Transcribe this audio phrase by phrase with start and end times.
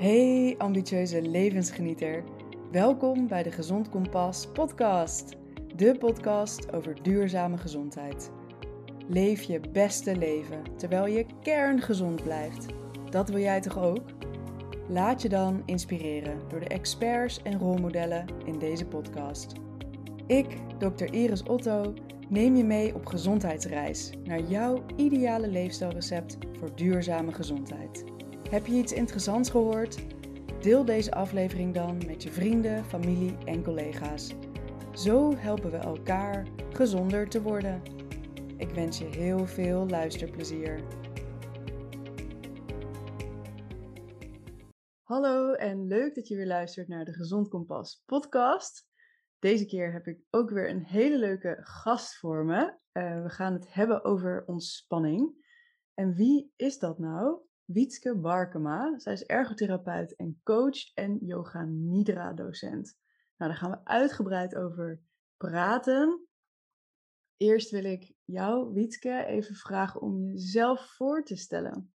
[0.00, 2.24] Hey ambitieuze levensgenieter.
[2.70, 5.36] Welkom bij de Gezond Kompas podcast.
[5.76, 8.30] De podcast over duurzame gezondheid.
[9.08, 12.66] Leef je beste leven terwijl je kerngezond blijft.
[13.10, 14.04] Dat wil jij toch ook?
[14.88, 19.52] Laat je dan inspireren door de experts en rolmodellen in deze podcast.
[20.26, 20.46] Ik,
[20.78, 21.12] Dr.
[21.12, 21.94] Iris Otto,
[22.28, 28.16] neem je mee op gezondheidsreis naar jouw ideale leefstijlrecept voor duurzame gezondheid.
[28.48, 29.98] Heb je iets interessants gehoord?
[30.62, 34.34] Deel deze aflevering dan met je vrienden, familie en collega's.
[34.94, 37.82] Zo helpen we elkaar gezonder te worden.
[38.56, 40.80] Ik wens je heel veel luisterplezier.
[45.02, 48.86] Hallo en leuk dat je weer luistert naar de Gezond Kompas podcast.
[49.38, 52.62] Deze keer heb ik ook weer een hele leuke gast voor me.
[52.92, 55.46] Uh, we gaan het hebben over ontspanning.
[55.94, 57.46] En wie is dat nou?
[57.68, 58.98] Wietske Barkema.
[58.98, 62.98] Zij is ergotherapeut en coach en yoga nidra docent.
[63.36, 65.00] Nou, daar gaan we uitgebreid over
[65.36, 66.26] praten.
[67.36, 71.92] Eerst wil ik jou, Wietske, even vragen om jezelf voor te stellen.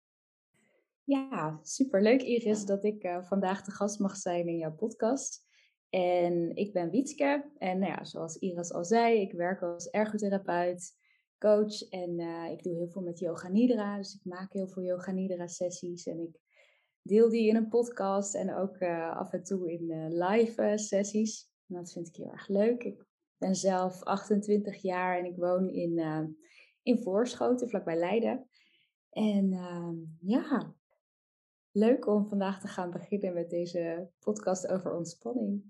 [1.04, 5.48] Ja, superleuk Iris dat ik uh, vandaag de gast mag zijn in jouw podcast.
[5.88, 10.98] En ik ben Wietske en nou ja, zoals Iris al zei, ik werk als ergotherapeut
[11.40, 13.96] coach en uh, ik doe heel veel met yoga nidra.
[13.96, 16.40] Dus ik maak heel veel yoga nidra sessies en ik
[17.02, 21.50] deel die in een podcast en ook uh, af en toe in uh, live sessies.
[21.68, 22.84] En dat vind ik heel erg leuk.
[22.84, 23.04] Ik
[23.36, 25.98] ben zelf 28 jaar en ik woon in,
[26.82, 28.48] in Voorschoten, vlakbij Leiden.
[29.10, 30.74] En ehm, ja,
[31.70, 35.62] leuk om vandaag te gaan beginnen met deze podcast over ontspanning.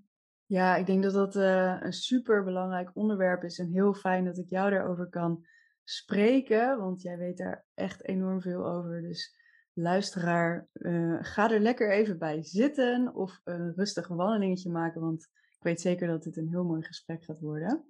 [0.45, 4.49] Ja, ik denk dat dat een super belangrijk onderwerp is en heel fijn dat ik
[4.49, 5.45] jou daarover kan
[5.83, 9.01] spreken, want jij weet daar echt enorm veel over.
[9.01, 9.39] Dus
[9.73, 15.23] luisteraar, uh, ga er lekker even bij zitten of een rustig wandelingetje maken, want
[15.57, 17.85] ik weet zeker dat dit een heel mooi gesprek gaat worden.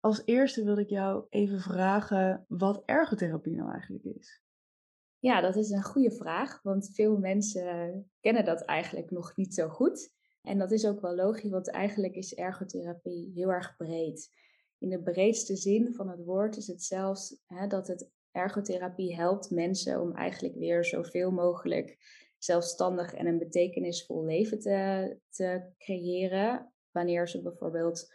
[0.00, 4.42] Als eerste wil ik jou even vragen wat ergotherapie nou eigenlijk is.
[5.18, 9.68] Ja, dat is een goede vraag, want veel mensen kennen dat eigenlijk nog niet zo
[9.68, 10.14] goed.
[10.42, 14.30] En dat is ook wel logisch, want eigenlijk is ergotherapie heel erg breed
[14.82, 19.50] in de breedste zin van het woord is het zelfs hè, dat het ergotherapie helpt
[19.50, 21.96] mensen om eigenlijk weer zoveel mogelijk
[22.38, 26.72] zelfstandig en een betekenisvol leven te, te creëren.
[26.90, 28.12] Wanneer ze bijvoorbeeld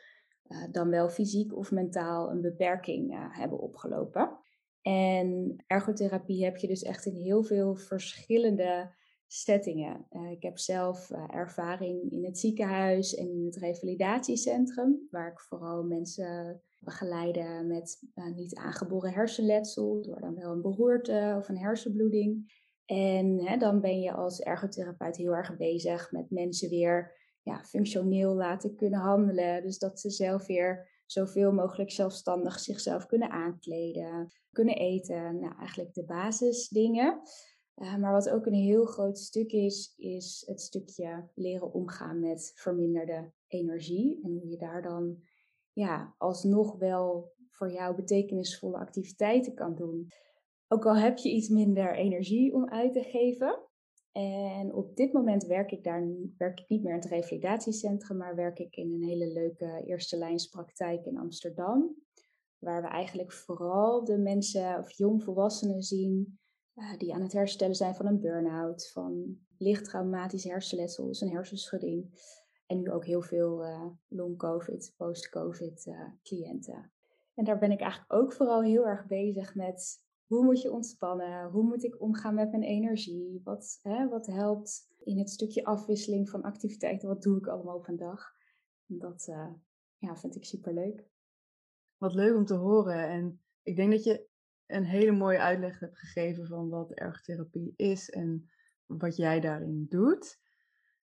[0.47, 4.39] uh, dan wel fysiek of mentaal een beperking uh, hebben opgelopen.
[4.81, 8.95] En ergotherapie heb je dus echt in heel veel verschillende
[9.27, 10.07] settingen.
[10.11, 15.83] Uh, ik heb zelf ervaring in het ziekenhuis en in het revalidatiecentrum, waar ik vooral
[15.83, 22.55] mensen begeleiden met uh, niet aangeboren hersenletsel, door dan wel een beroerte of een hersenbloeding.
[22.85, 28.35] En hè, dan ben je als ergotherapeut heel erg bezig met mensen weer ja, functioneel
[28.35, 29.61] laten kunnen handelen.
[29.63, 35.39] Dus dat ze zelf weer zoveel mogelijk zelfstandig zichzelf kunnen aankleden, kunnen eten.
[35.39, 37.21] Nou, eigenlijk de basisdingen.
[37.81, 42.51] Uh, maar wat ook een heel groot stuk is, is het stukje leren omgaan met
[42.55, 44.19] verminderde energie.
[44.23, 45.23] En hoe je daar dan
[45.73, 50.07] ja, alsnog wel voor jou betekenisvolle activiteiten kan doen.
[50.67, 53.59] Ook al heb je iets minder energie om uit te geven.
[54.11, 58.35] En op dit moment werk ik daar werk ik niet meer in het revalidatiecentrum, maar
[58.35, 61.95] werk ik in een hele leuke eerste lijnspraktijk in Amsterdam.
[62.57, 66.39] Waar we eigenlijk vooral de mensen of jongvolwassenen zien
[66.77, 71.31] uh, die aan het herstellen zijn van een burn-out, van licht traumatisch hersenletsel, dus een
[71.31, 72.25] hersenschudding.
[72.65, 76.91] En nu ook heel veel uh, long-covid, post-covid uh, cliënten.
[77.33, 81.49] En daar ben ik eigenlijk ook vooral heel erg bezig met hoe moet je ontspannen?
[81.49, 83.41] Hoe moet ik omgaan met mijn energie?
[83.43, 87.07] Wat, hè, wat helpt in het stukje afwisseling van activiteiten?
[87.07, 88.33] Wat doe ik allemaal op een dag?
[88.85, 89.51] Dat uh,
[89.97, 91.09] ja, vind ik super leuk.
[91.97, 93.09] Wat leuk om te horen.
[93.09, 94.27] En ik denk dat je
[94.67, 98.49] een hele mooie uitleg hebt gegeven van wat ergotherapie is en
[98.85, 100.39] wat jij daarin doet.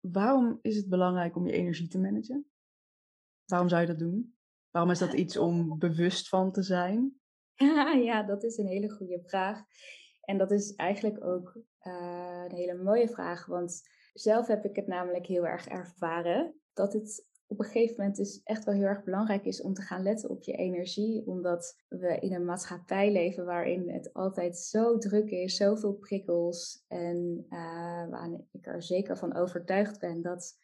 [0.00, 2.46] Waarom is het belangrijk om je energie te managen?
[3.44, 4.36] Waarom zou je dat doen?
[4.70, 7.18] Waarom is dat iets om bewust van te zijn?
[8.04, 9.62] Ja, dat is een hele goede vraag.
[10.20, 13.46] En dat is eigenlijk ook uh, een hele mooie vraag.
[13.46, 18.16] Want zelf heb ik het namelijk heel erg ervaren dat het op een gegeven moment
[18.16, 21.26] dus echt wel heel erg belangrijk is om te gaan letten op je energie.
[21.26, 26.84] Omdat we in een maatschappij leven waarin het altijd zo druk is, zoveel prikkels.
[26.88, 30.58] En uh, waar ik er zeker van overtuigd ben dat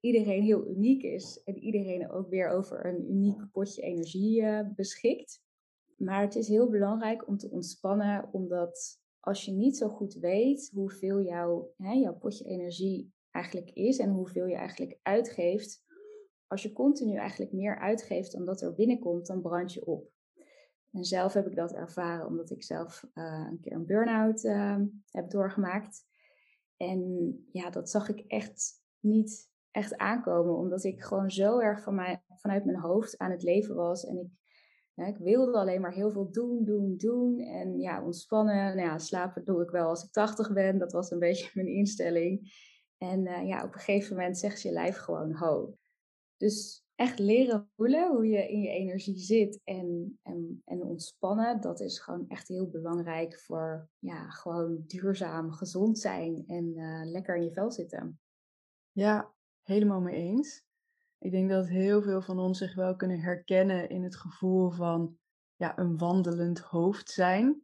[0.00, 1.42] iedereen heel uniek is.
[1.44, 5.42] En iedereen ook weer over een uniek potje energie uh, beschikt.
[5.96, 10.70] Maar het is heel belangrijk om te ontspannen, omdat als je niet zo goed weet
[10.74, 15.84] hoeveel jouw, hè, jouw potje energie eigenlijk is en hoeveel je eigenlijk uitgeeft,
[16.46, 20.10] als je continu eigenlijk meer uitgeeft dan dat er binnenkomt, dan brand je op.
[20.92, 24.80] En zelf heb ik dat ervaren omdat ik zelf uh, een keer een burn-out uh,
[25.10, 26.04] heb doorgemaakt.
[26.76, 32.20] En ja, dat zag ik echt niet echt aankomen, omdat ik gewoon zo erg van
[32.28, 34.06] vanuit mijn hoofd aan het leven was.
[34.06, 37.40] En ik, ik wilde alleen maar heel veel doen, doen, doen.
[37.40, 38.76] En ja, ontspannen.
[38.76, 40.78] Nou ja, slapen doe ik wel als ik 80 ben.
[40.78, 42.64] Dat was een beetje mijn instelling.
[42.98, 45.76] En uh, ja, op een gegeven moment zegt je lijf gewoon ho.
[46.36, 51.80] Dus echt leren voelen hoe je in je energie zit en, en, en ontspannen, dat
[51.80, 57.44] is gewoon echt heel belangrijk voor ja, gewoon duurzaam gezond zijn en uh, lekker in
[57.44, 58.20] je vel zitten.
[58.92, 60.64] Ja, helemaal mee eens.
[61.18, 65.18] Ik denk dat heel veel van ons zich wel kunnen herkennen in het gevoel van
[65.56, 67.62] ja, een wandelend hoofd zijn.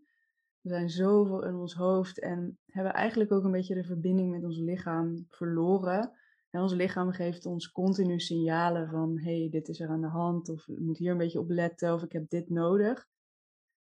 [0.61, 4.45] We zijn zoveel in ons hoofd en hebben eigenlijk ook een beetje de verbinding met
[4.45, 6.13] ons lichaam verloren.
[6.53, 10.49] En ons lichaam geeft ons continu signalen van hey, dit is er aan de hand,
[10.49, 13.09] of je moet hier een beetje op letten, of ik heb dit nodig.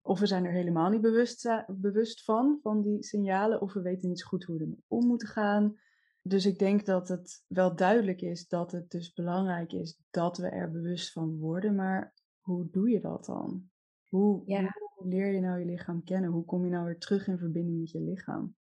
[0.01, 4.09] Of we zijn er helemaal niet bewust, bewust van, van die signalen, of we weten
[4.09, 5.75] niet zo goed hoe we ermee om moeten gaan.
[6.21, 10.47] Dus ik denk dat het wel duidelijk is dat het dus belangrijk is dat we
[10.47, 11.75] er bewust van worden.
[11.75, 13.69] Maar hoe doe je dat dan?
[14.09, 14.43] Hoe,
[14.95, 16.29] hoe leer je nou je lichaam kennen?
[16.29, 18.55] Hoe kom je nou weer terug in verbinding met je lichaam?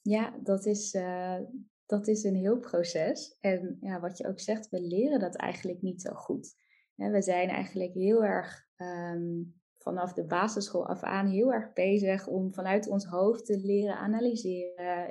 [0.00, 1.38] Ja, dat is, uh,
[1.88, 3.36] dat is een heel proces.
[3.40, 6.54] En ja, wat je ook zegt, we leren dat eigenlijk niet zo goed.
[6.94, 9.42] we zijn eigenlijk heel erg ehm,
[9.78, 15.06] vanaf de basisschool af aan heel erg bezig om vanuit ons hoofd te leren analyseren.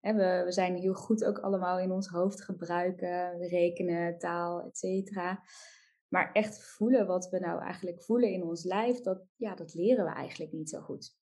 [0.00, 4.78] En we, we zijn heel goed ook allemaal in ons hoofd gebruiken, rekenen, taal, et
[4.78, 5.42] cetera.
[6.08, 10.04] Maar echt voelen wat we nou eigenlijk voelen in ons lijf, dat, ja, dat leren
[10.04, 11.16] we eigenlijk niet zo goed.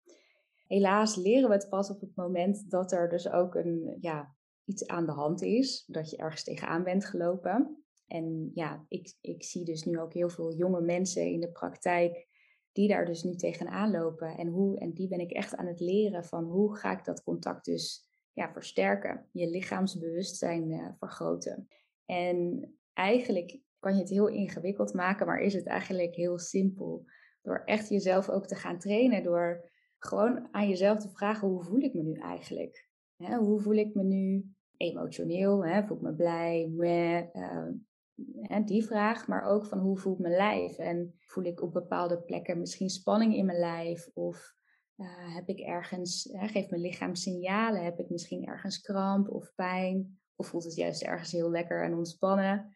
[0.67, 4.35] Helaas leren we het pas op het moment dat er dus ook een, ja,
[4.65, 7.83] iets aan de hand is, dat je ergens tegenaan bent gelopen.
[8.07, 12.27] En ja, ik, ik zie dus nu ook heel veel jonge mensen in de praktijk
[12.71, 14.37] die daar dus nu tegenaan lopen.
[14.37, 17.23] En, hoe, en die ben ik echt aan het leren van hoe ga ik dat
[17.23, 21.67] contact dus ja, versterken, je lichaamsbewustzijn uh, vergroten.
[22.05, 27.05] En eigenlijk kan je het heel ingewikkeld maken, maar is het eigenlijk heel simpel.
[27.41, 31.81] Door echt jezelf ook te gaan trainen, door gewoon aan jezelf te vragen, hoe voel
[31.81, 32.91] ik me nu eigenlijk?
[33.17, 35.65] Hoe voel ik me nu emotioneel?
[35.65, 35.83] Hè?
[35.83, 36.71] Voel ik me blij?
[36.75, 40.77] Meh, uh, die vraag, maar ook van hoe voelt mijn lijf?
[40.77, 44.09] En voel ik op bepaalde plekken misschien spanning in mijn lijf?
[44.13, 44.55] Of
[44.97, 47.83] uh, heb ik ergens, uh, geeft mijn lichaam signalen?
[47.83, 50.19] Heb ik misschien ergens kramp of pijn?
[50.35, 52.75] Of voelt het juist ergens heel lekker en ontspannen?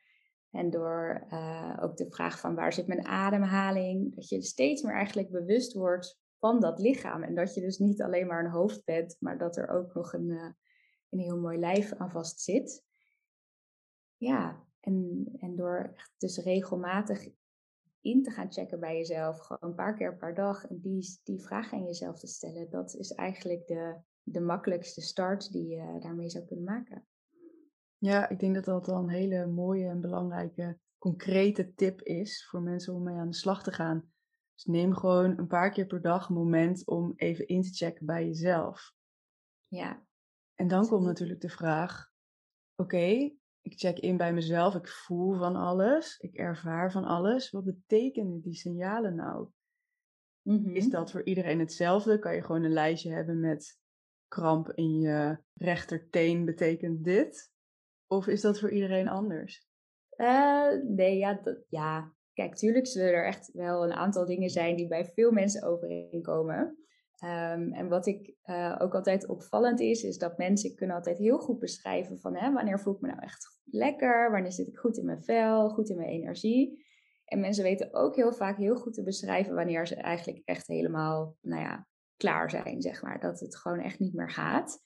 [0.52, 4.96] En door uh, ook de vraag van waar zit mijn ademhaling, dat je steeds meer
[4.96, 7.24] eigenlijk bewust wordt van dat lichaam.
[7.24, 10.14] En dat je dus niet alleen maar een hoofd bent, maar dat er ook nog
[10.14, 10.52] een, uh,
[11.10, 12.86] een heel mooi lijf aan vast zit.
[14.18, 17.28] Ja, en, en door dus regelmatig
[18.02, 21.42] in te gaan checken bij jezelf, gewoon een paar keer per dag, en die, die
[21.42, 26.30] vraag aan jezelf te stellen, dat is eigenlijk de, de makkelijkste start die je daarmee
[26.30, 27.08] zou kunnen maken.
[27.98, 32.62] Ja, ik denk dat dat al een hele mooie en belangrijke, concrete tip is voor
[32.62, 34.12] mensen om mee aan de slag te gaan.
[34.58, 38.06] Dus neem gewoon een paar keer per dag een moment om even in te checken
[38.06, 38.94] bij jezelf.
[39.68, 40.06] Ja.
[40.56, 42.12] En dan komt natuurlijk de vraag:
[42.76, 47.50] oké, ik check in bij mezelf, ik voel van alles, ik ervaar van alles.
[47.50, 49.50] Wat betekenen die signalen nou?
[50.44, 50.90] Is mm-hmm.
[50.90, 52.20] dat voor iedereen hetzelfde?
[52.20, 53.80] Kan je gewoon een lijstje hebben met
[54.28, 57.52] kramp in je rechterteen betekent dit?
[58.08, 59.68] Of is dat voor iedereen anders?
[60.18, 64.76] Uh, nee, ja, dat, ja, Kijk, tuurlijk zullen er echt wel een aantal dingen zijn
[64.76, 66.78] die bij veel mensen overeenkomen.
[67.24, 71.40] Um, en wat ik uh, ook altijd opvallend is, is dat mensen kunnen altijd heel
[71.40, 74.98] goed beschrijven van hè, wanneer voel ik me nou echt lekker, wanneer zit ik goed
[74.98, 76.86] in mijn vel, goed in mijn energie.
[77.26, 81.38] En mensen weten ook heel vaak heel goed te beschrijven wanneer ze eigenlijk echt helemaal,
[81.42, 83.20] nou ja, klaar zijn, zeg maar.
[83.20, 84.80] Dat het gewoon echt niet meer gaat.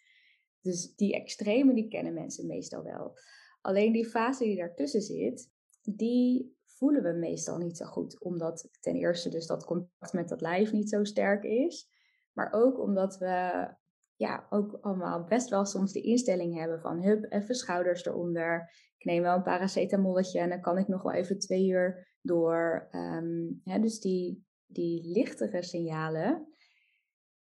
[0.62, 3.18] Dus die extreme, die kennen mensen meestal wel.
[3.62, 5.50] Alleen die fase die daartussen zit,
[5.82, 8.22] die voelen we meestal niet zo goed.
[8.22, 11.90] Omdat ten eerste dus dat contact met dat lijf niet zo sterk is.
[12.34, 13.68] Maar ook omdat we
[14.16, 18.72] ja, ook allemaal best wel soms de instelling hebben van hup, even schouders eronder.
[18.98, 22.90] Ik neem wel een paracetamolletje en dan kan ik nog wel even twee uur door.
[22.92, 26.48] Um, dus die, die lichtere signalen,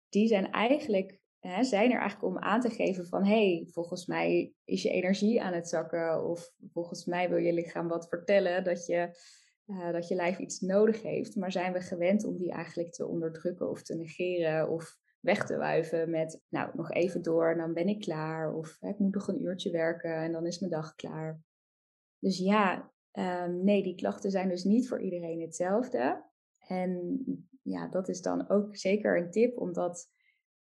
[0.10, 1.22] die zijn eigenlijk
[1.62, 5.54] zijn er eigenlijk om aan te geven van hey, volgens mij is je energie aan
[5.54, 9.18] het zakken of volgens mij wil je lichaam wat vertellen dat je,
[9.66, 13.08] uh, dat je lijf iets nodig heeft, maar zijn we gewend om die eigenlijk te
[13.08, 17.74] onderdrukken of te negeren of weg te wuiven met, nou, nog even door en dan
[17.74, 18.54] ben ik klaar.
[18.54, 21.42] Of ik moet nog een uurtje werken en dan is mijn dag klaar.
[22.20, 26.26] Dus ja, ehm, nee, die klachten zijn dus niet voor iedereen hetzelfde.
[26.68, 27.24] En
[27.62, 30.10] ja, dat is dan ook zeker een tip om dat,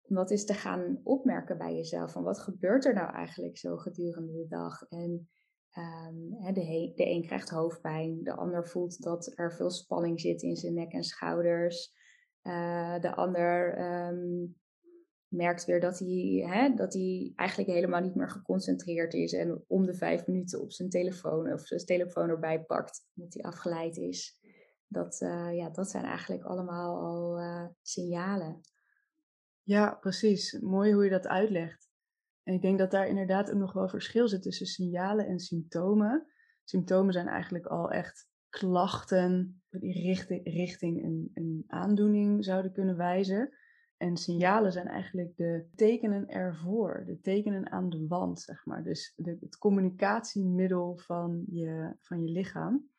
[0.07, 2.11] om dat eens te gaan opmerken bij jezelf.
[2.11, 4.81] Van wat gebeurt er nou eigenlijk zo gedurende de dag?
[4.89, 5.29] En
[5.77, 10.55] um, de, de een krijgt hoofdpijn, de ander voelt dat er veel spanning zit in
[10.55, 11.93] zijn nek en schouders.
[12.43, 14.55] Uh, de ander um,
[15.27, 19.85] merkt weer dat hij, hè, dat hij eigenlijk helemaal niet meer geconcentreerd is en om
[19.85, 24.41] de vijf minuten op zijn telefoon of zijn telefoon erbij pakt, omdat hij afgeleid is.
[24.87, 28.61] Dat, uh, ja, dat zijn eigenlijk allemaal al uh, signalen.
[29.63, 30.59] Ja, precies.
[30.61, 31.91] Mooi hoe je dat uitlegt.
[32.43, 36.27] En ik denk dat daar inderdaad ook nog wel verschil zit tussen signalen en symptomen.
[36.63, 43.57] Symptomen zijn eigenlijk al echt klachten die richting, richting een, een aandoening zouden kunnen wijzen.
[43.97, 48.83] En signalen zijn eigenlijk de tekenen ervoor, de tekenen aan de wand, zeg maar.
[48.83, 52.89] Dus het communicatiemiddel van je, van je lichaam.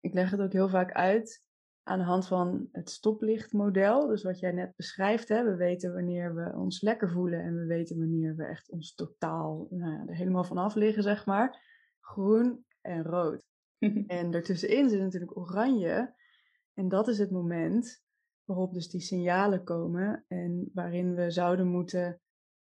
[0.00, 1.44] Ik leg het ook heel vaak uit
[1.90, 4.06] aan de hand van het stoplichtmodel.
[4.06, 7.66] Dus wat jij net beschrijft, hè, we weten wanneer we ons lekker voelen en we
[7.66, 11.62] weten wanneer we echt ons totaal nou er helemaal vanaf liggen, zeg maar.
[12.00, 13.44] Groen en rood.
[14.06, 16.14] en daartussenin zit natuurlijk oranje.
[16.74, 18.02] En dat is het moment
[18.44, 22.20] waarop dus die signalen komen en waarin we zouden moeten,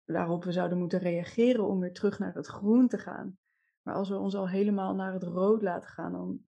[0.03, 3.37] waarop we zouden moeten reageren om weer terug naar het groen te gaan.
[3.81, 6.39] Maar als we ons al helemaal naar het rood laten gaan, dan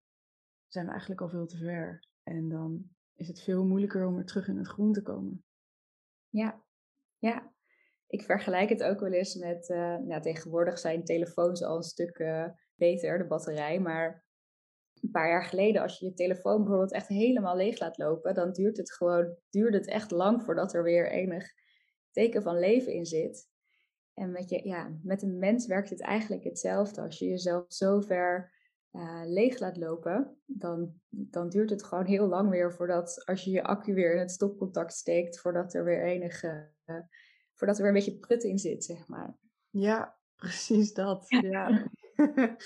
[0.66, 2.06] zijn we eigenlijk al veel te ver.
[2.28, 5.44] En dan is het veel moeilijker om weer terug in het groen te komen.
[6.28, 6.64] Ja,
[7.18, 7.52] ja.
[8.06, 12.18] Ik vergelijk het ook wel eens met, uh, nou, tegenwoordig zijn telefoons al een stuk
[12.18, 13.80] uh, beter, de batterij.
[13.80, 14.26] Maar
[15.00, 18.52] een paar jaar geleden, als je je telefoon bijvoorbeeld echt helemaal leeg laat lopen, dan
[18.52, 21.52] duurt het gewoon, duurt het echt lang voordat er weer enig
[22.10, 23.48] teken van leven in zit.
[24.14, 27.00] En met, je, ja, met een mens werkt het eigenlijk hetzelfde.
[27.00, 28.52] Als je jezelf zo ver
[28.92, 33.50] uh, leeg laat lopen, dan, dan duurt het gewoon heel lang weer voordat, als je
[33.50, 36.96] je accu weer in het stopcontact steekt, voordat er weer enige, uh,
[37.54, 39.36] voordat er weer een beetje prut in zit, zeg maar.
[39.70, 41.24] Ja, precies dat.
[41.28, 41.90] Ja.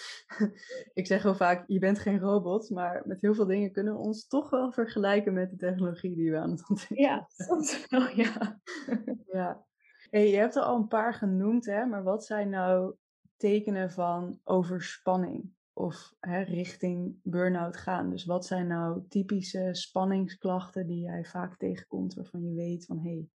[1.00, 3.98] ik zeg heel vaak, je bent geen robot, maar met heel veel dingen kunnen we
[3.98, 8.08] ons toch wel vergelijken met de technologie die we aan het ontwikkelen Ja, soms wel,
[8.08, 8.60] ja.
[9.38, 9.66] ja.
[10.10, 12.94] Hey, je hebt er al een paar genoemd, hè, maar wat zijn nou
[13.36, 15.52] tekenen van overspanning?
[15.72, 18.10] Of hè, richting burn-out gaan.
[18.10, 23.10] Dus wat zijn nou typische spanningsklachten die jij vaak tegenkomt, waarvan je weet van hé,
[23.10, 23.28] hey,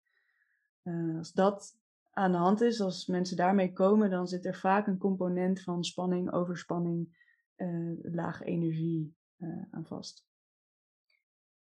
[0.95, 1.79] uh, als dat
[2.11, 5.85] aan de hand is, als mensen daarmee komen, dan zit er vaak een component van
[5.85, 7.17] spanning, overspanning,
[7.57, 10.25] uh, lage energie uh, aan vast.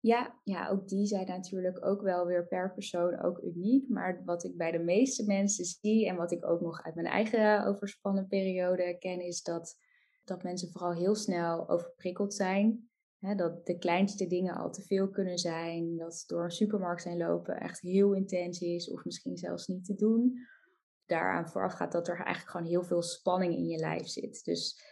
[0.00, 3.88] Ja, ja, ook die zijn natuurlijk ook wel weer per persoon ook uniek.
[3.88, 7.06] Maar wat ik bij de meeste mensen zie en wat ik ook nog uit mijn
[7.06, 9.76] eigen overspannen periode ken, is dat
[10.28, 12.90] dat mensen vooral heel snel overprikkeld zijn.
[13.36, 15.96] Dat de kleinste dingen al te veel kunnen zijn.
[15.96, 19.94] Dat door een supermarkt zijn lopen echt heel intens is of misschien zelfs niet te
[19.94, 20.38] doen.
[21.06, 24.44] Daaraan vooraf gaat dat er eigenlijk gewoon heel veel spanning in je lijf zit.
[24.44, 24.82] Dus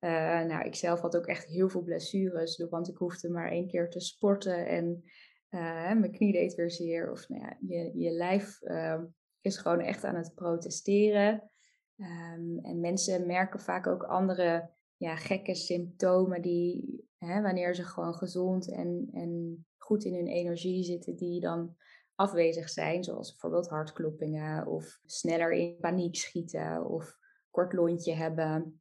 [0.00, 0.10] uh,
[0.44, 3.90] nou, ik zelf had ook echt heel veel blessures, want ik hoefde maar één keer
[3.90, 5.02] te sporten en
[5.50, 7.10] uh, mijn knie deed weer zeer.
[7.10, 9.02] Of nou ja, je, je lijf uh,
[9.40, 11.50] is gewoon echt aan het protesteren.
[11.96, 14.70] Um, en mensen merken vaak ook andere
[15.02, 20.84] ja, gekke symptomen die, hè, wanneer ze gewoon gezond en, en goed in hun energie
[20.84, 21.76] zitten, die dan
[22.14, 27.16] afwezig zijn, zoals bijvoorbeeld hartkloppingen of sneller in paniek schieten of
[27.50, 28.80] kort lontje hebben.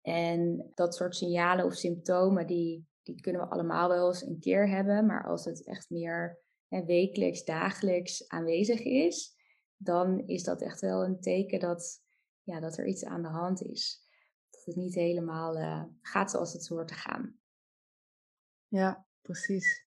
[0.00, 4.68] En dat soort signalen of symptomen, die, die kunnen we allemaal wel eens een keer
[4.68, 6.38] hebben, maar als het echt meer
[6.68, 9.36] hè, wekelijks, dagelijks aanwezig is,
[9.76, 12.02] dan is dat echt wel een teken dat,
[12.42, 14.03] ja, dat er iets aan de hand is
[14.66, 17.38] het niet helemaal uh, gaat zoals het hoort te gaan.
[18.68, 19.86] Ja, precies.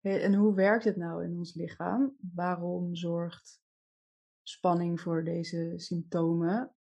[0.00, 2.16] en hoe werkt het nou in ons lichaam?
[2.34, 3.62] Waarom zorgt
[4.42, 6.74] spanning voor deze symptomen?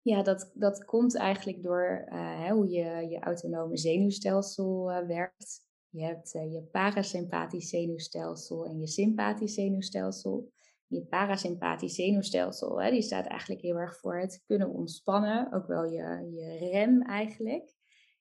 [0.00, 5.62] Ja, dat, dat komt eigenlijk door uh, hoe je, je autonome zenuwstelsel uh, werkt.
[5.88, 10.52] Je hebt je parasympathisch zenuwstelsel en je sympathisch zenuwstelsel
[10.94, 15.84] je parasympathisch zenuwstelsel, hè, die staat eigenlijk heel erg voor het kunnen ontspannen, ook wel
[15.84, 17.74] je, je rem eigenlijk.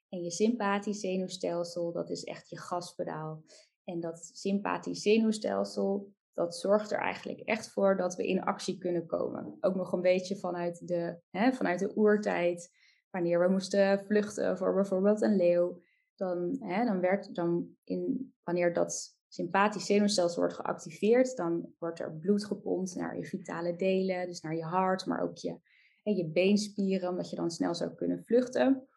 [0.09, 3.43] En je sympathisch zenuwstelsel, dat is echt je gaspedaal.
[3.83, 9.05] En dat sympathisch zenuwstelsel, dat zorgt er eigenlijk echt voor dat we in actie kunnen
[9.05, 9.57] komen.
[9.59, 12.71] Ook nog een beetje vanuit de, hè, vanuit de oertijd,
[13.09, 15.81] wanneer we moesten vluchten voor bijvoorbeeld een leeuw.
[16.15, 22.17] Dan, hè, dan werd dan in, wanneer dat sympathisch zenuwstelsel wordt geactiveerd, dan wordt er
[22.17, 25.59] bloed gepompt naar je vitale delen, dus naar je hart, maar ook je,
[26.03, 28.87] je beenspieren, omdat je dan snel zou kunnen vluchten.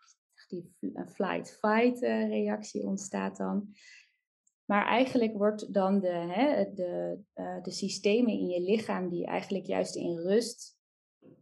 [0.49, 0.75] Die
[1.07, 3.75] flight-fight eh, reactie ontstaat dan.
[4.65, 9.67] Maar eigenlijk wordt dan de, hè, de, uh, de systemen in je lichaam die eigenlijk
[9.67, 10.79] juist in rust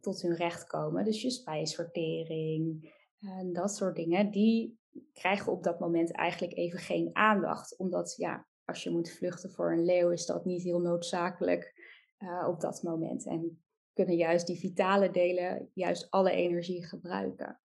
[0.01, 4.79] tot hun recht komen, dus je spijsvertering en dat soort dingen, die
[5.13, 7.77] krijgen op dat moment eigenlijk even geen aandacht.
[7.77, 11.75] Omdat ja, als je moet vluchten voor een leeuw, is dat niet heel noodzakelijk
[12.19, 13.27] uh, op dat moment.
[13.27, 17.61] En kunnen juist die vitale delen juist alle energie gebruiken.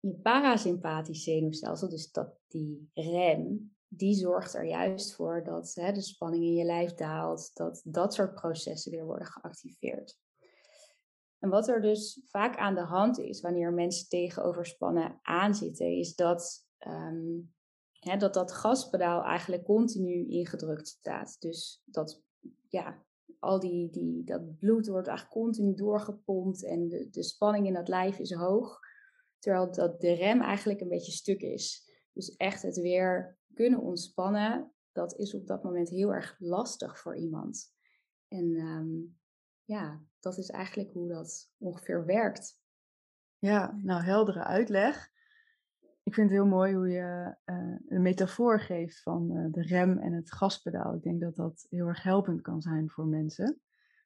[0.00, 6.00] Je parasympathisch zenuwstelsel, dus dat, die rem, die zorgt er juist voor dat hè, de
[6.00, 10.20] spanning in je lijf daalt, dat dat soort processen weer worden geactiveerd.
[11.38, 16.14] En wat er dus vaak aan de hand is wanneer mensen tegen overspannen aanzitten, is
[16.14, 17.54] dat um,
[18.10, 21.36] hè, dat, dat gaspedaal eigenlijk continu ingedrukt staat.
[21.40, 22.22] Dus dat,
[22.68, 23.04] ja,
[23.38, 27.88] al die, die, dat bloed wordt eigenlijk continu doorgepompt en de, de spanning in dat
[27.88, 28.80] lijf is hoog.
[29.38, 31.90] Terwijl dat de rem eigenlijk een beetje stuk is.
[32.12, 37.16] Dus echt het weer kunnen ontspannen, dat is op dat moment heel erg lastig voor
[37.16, 37.74] iemand.
[38.28, 39.18] En um,
[39.64, 42.60] ja, dat is eigenlijk hoe dat ongeveer werkt.
[43.38, 45.11] Ja, nou heldere uitleg.
[46.04, 49.98] Ik vind het heel mooi hoe je uh, een metafoor geeft van uh, de rem
[49.98, 50.94] en het gaspedaal.
[50.94, 53.60] Ik denk dat dat heel erg helpend kan zijn voor mensen.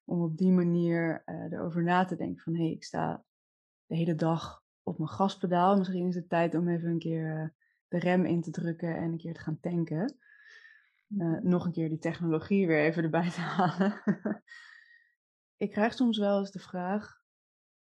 [0.04, 3.24] Om op die manier uh, erover na te denken van hé, hey, ik sta
[3.86, 5.76] de hele dag op mijn gaspedaal.
[5.76, 7.54] Misschien is het tijd om even een keer
[7.88, 10.16] de rem in te drukken en een keer te gaan tanken.
[11.42, 14.02] nog een keer die technologie weer even erbij te halen.
[15.56, 17.20] ik krijg soms wel eens de vraag: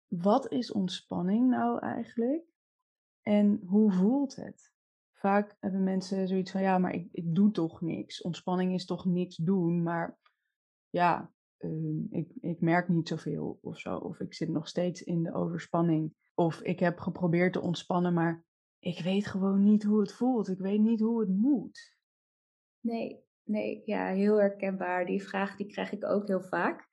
[0.08, 2.53] wat is ontspanning nou eigenlijk?
[3.24, 4.72] En hoe voelt het?
[5.12, 8.22] Vaak hebben mensen zoiets van: ja, maar ik, ik doe toch niks.
[8.22, 10.20] Ontspanning is toch niks doen, maar
[10.90, 13.98] ja, uh, ik, ik merk niet zoveel of zo.
[13.98, 16.14] Of ik zit nog steeds in de overspanning.
[16.34, 18.46] Of ik heb geprobeerd te ontspannen, maar
[18.80, 20.50] ik weet gewoon niet hoe het voelt.
[20.50, 21.98] Ik weet niet hoe het moet.
[22.80, 25.06] Nee, nee, ja, heel herkenbaar.
[25.06, 26.88] Die vraag die krijg ik ook heel vaak.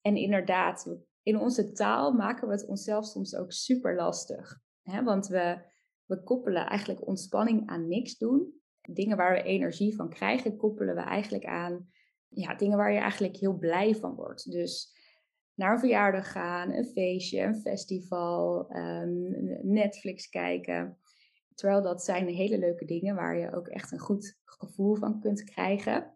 [0.00, 4.60] En inderdaad, in onze taal maken we het onszelf soms ook super lastig.
[4.82, 5.02] Hè?
[5.02, 5.69] Want we,
[6.10, 8.60] we koppelen eigenlijk ontspanning aan niks doen.
[8.82, 11.88] Dingen waar we energie van krijgen, koppelen we eigenlijk aan
[12.28, 14.50] ja, dingen waar je eigenlijk heel blij van wordt.
[14.50, 14.96] Dus
[15.54, 20.98] naar een verjaardag gaan, een feestje, een festival, um, Netflix kijken.
[21.54, 25.44] Terwijl dat zijn hele leuke dingen waar je ook echt een goed gevoel van kunt
[25.44, 26.14] krijgen.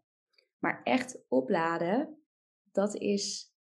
[0.59, 2.19] Maar echt opladen,
[2.73, 3.55] dat is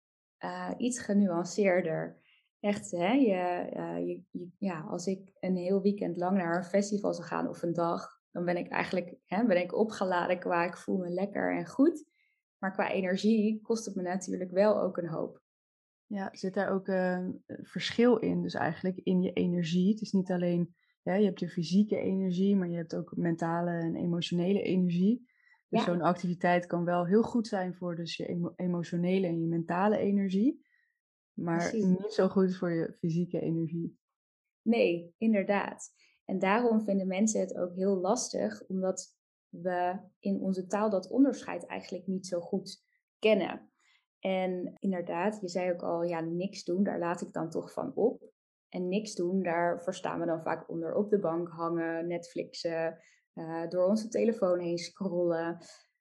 [0.45, 2.19] uh, iets genuanceerder.
[2.61, 6.65] Echt, hè, je, uh, je, je, ja, als ik een heel weekend lang naar een
[6.65, 10.65] festival zou gaan of een dag, dan ben ik eigenlijk hè, ben ik opgeladen qua
[10.65, 12.09] ik voel me lekker en goed.
[12.59, 15.43] Maar qua energie kost het me natuurlijk wel ook een hoop.
[16.07, 19.91] Ja, zit daar ook een verschil in, dus eigenlijk in je energie?
[19.91, 23.71] Het is niet alleen, ja, je hebt je fysieke energie, maar je hebt ook mentale
[23.71, 25.29] en emotionele energie.
[25.69, 29.97] Dus zo'n activiteit kan wel heel goed zijn voor dus je emotionele en je mentale
[29.97, 30.67] energie,
[31.41, 33.99] maar niet zo goed voor je fysieke energie.
[34.63, 35.93] Nee, inderdaad.
[36.25, 39.17] En daarom vinden mensen het ook heel lastig, omdat
[39.49, 42.85] we in onze taal dat onderscheid eigenlijk niet zo goed
[43.19, 43.71] kennen.
[44.19, 47.95] En inderdaad, je zei ook al, ja, niks doen, daar laat ik dan toch van
[47.95, 48.31] op.
[48.69, 52.99] En niks doen, daar verstaan we dan vaak onder op de bank hangen, Netflixen,
[53.35, 55.59] uh, door onze telefoon heen scrollen.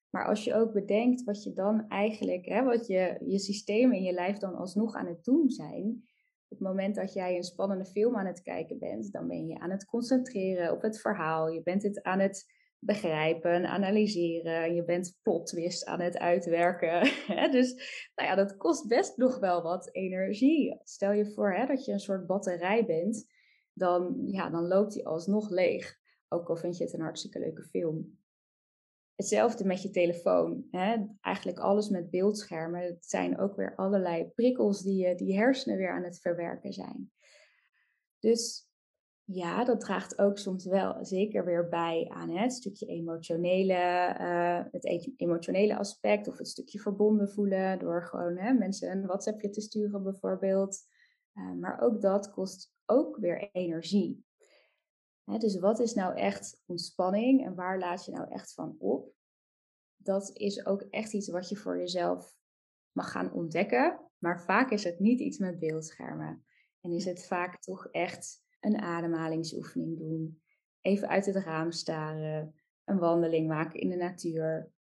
[0.09, 4.03] Maar als je ook bedenkt wat je dan eigenlijk, hè, wat je, je systemen in
[4.03, 6.03] je lijf dan alsnog aan het doen zijn.
[6.47, 9.59] Op het moment dat jij een spannende film aan het kijken bent, dan ben je
[9.59, 11.49] aan het concentreren op het verhaal.
[11.49, 14.75] Je bent het aan het begrijpen, analyseren.
[14.75, 17.01] Je bent plot twist aan het uitwerken.
[17.57, 17.73] dus
[18.15, 20.79] nou ja, dat kost best nog wel wat energie.
[20.83, 23.25] Stel je voor hè, dat je een soort batterij bent,
[23.73, 25.97] dan, ja, dan loopt die alsnog leeg.
[26.27, 28.17] Ook al vind je het een hartstikke leuke film.
[29.19, 30.67] Hetzelfde met je telefoon.
[30.71, 30.97] Hè?
[31.21, 32.81] Eigenlijk alles met beeldschermen.
[32.81, 37.11] Het zijn ook weer allerlei prikkels die je, die hersenen weer aan het verwerken zijn.
[38.19, 38.69] Dus
[39.23, 44.63] ja, dat draagt ook soms wel zeker weer bij aan hè, het stukje emotionele, uh,
[44.71, 49.49] het e-, emotionele aspect of het stukje verbonden voelen door gewoon hè, mensen een WhatsAppje
[49.49, 50.77] te sturen bijvoorbeeld.
[51.33, 54.23] Uh, maar ook dat kost ook weer energie
[55.37, 59.13] dus wat is nou echt ontspanning en waar laat je nou echt van op?
[59.95, 62.37] Dat is ook echt iets wat je voor jezelf
[62.91, 63.99] mag gaan ontdekken.
[64.17, 66.45] Maar vaak is het niet iets met beeldschermen.
[66.81, 70.41] En is het vaak toch echt een ademhalingsoefening doen.
[70.81, 72.53] Even uit het raam staren.
[72.83, 74.71] een wandeling maken in de natuur.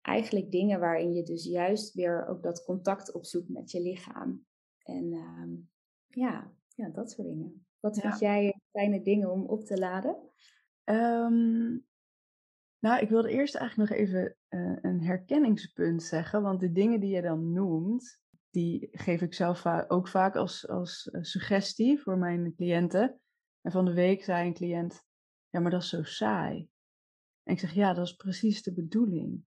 [0.00, 4.46] Eigenlijk dingen waarin je dus juist weer ook dat contact opzoekt met je lichaam.
[4.78, 5.50] En ehm,
[6.06, 7.66] ja, ja, dat soort dingen.
[7.80, 10.16] Wat vind jij fijne dingen om op te laden?
[10.84, 11.78] Ehm,
[12.78, 16.42] nou, ik wilde eerst eigenlijk nog even uh, een herkenningspunt zeggen.
[16.42, 21.08] Want de dingen die je dan noemt, die geef ik zelf ook vaak als, als
[21.12, 23.20] uh, suggestie voor mijn cliënten.
[23.60, 25.02] En van de week zei een cliënt,
[25.48, 26.68] ja, maar dat is zo saai.
[27.42, 29.44] En ik zeg, ja, dat is precies de bedoeling.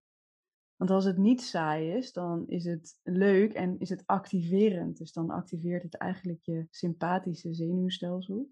[0.75, 4.97] Want als het niet saai is, dan is het leuk en is het activerend.
[4.97, 8.49] Dus dan activeert het eigenlijk je sympathische zenuwstelsel.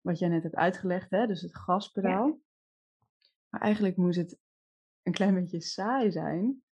[0.00, 1.26] Wat jij net hebt uitgelegd, hè?
[1.26, 2.40] dus het gaspedaal.
[3.48, 4.38] Maar eigenlijk moet het
[5.02, 6.62] een klein beetje saai zijn.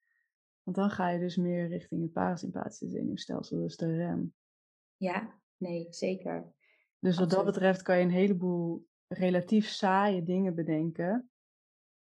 [0.62, 4.34] Want dan ga je dus meer richting het parasympathische zenuwstelsel, dus de rem.
[4.96, 6.54] Ja, nee, zeker.
[6.98, 11.30] Dus wat dat betreft kan je een heleboel relatief saaie dingen bedenken.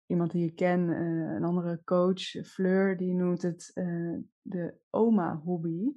[0.06, 5.92] Iemand die ik ken, eh, een andere coach, Fleur, die noemt het uh, de oma-hobby.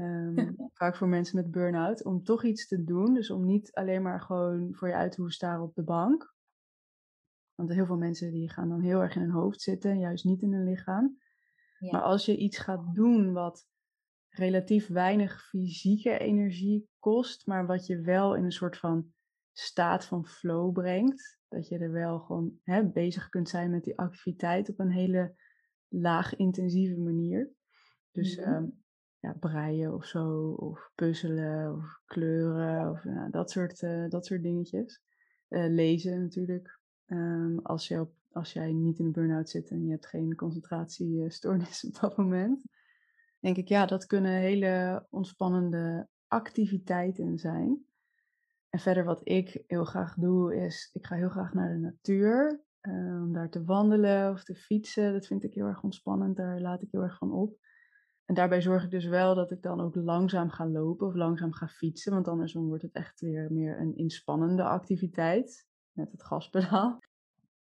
[0.00, 3.14] Um, vaak voor mensen met burn-out, om toch iets te doen.
[3.14, 6.34] Dus om niet alleen maar gewoon voor je uit te staren op de bank.
[7.54, 10.42] Want heel veel mensen die gaan dan heel erg in hun hoofd zitten, juist niet
[10.42, 11.18] in hun lichaam.
[11.78, 13.66] Maar als je iets gaat doen wat
[14.28, 19.12] relatief weinig fysieke energie kost, maar wat je wel in een soort van
[19.52, 23.98] staat van flow brengt, dat je er wel gewoon hè, bezig kunt zijn met die
[23.98, 25.34] activiteit op een hele
[25.88, 27.50] laag intensieve manier.
[28.10, 28.86] Dus mm
[29.20, 35.02] ja, breien of zo, of puzzelen, of kleuren, of dat, soort, uh, dat soort dingetjes.
[35.48, 36.78] Uh, lezen natuurlijk.
[37.06, 40.34] Um, als, je op, als jij niet in een burn-out zit en je hebt geen
[40.34, 42.64] concentratiestoornis op dat moment.
[43.40, 47.86] Denk ik, ja, dat kunnen hele ontspannende activiteiten zijn.
[48.68, 52.62] En verder wat ik heel graag doe, is ik ga heel graag naar de natuur.
[53.22, 55.12] Om daar te wandelen of te fietsen.
[55.12, 56.36] Dat vind ik heel erg ontspannend.
[56.36, 57.58] Daar laat ik heel erg van op.
[58.28, 61.52] En daarbij zorg ik dus wel dat ik dan ook langzaam ga lopen of langzaam
[61.52, 62.12] ga fietsen.
[62.12, 65.66] Want anders wordt het echt weer meer een inspannende activiteit.
[65.92, 66.98] Met het gaspedaal.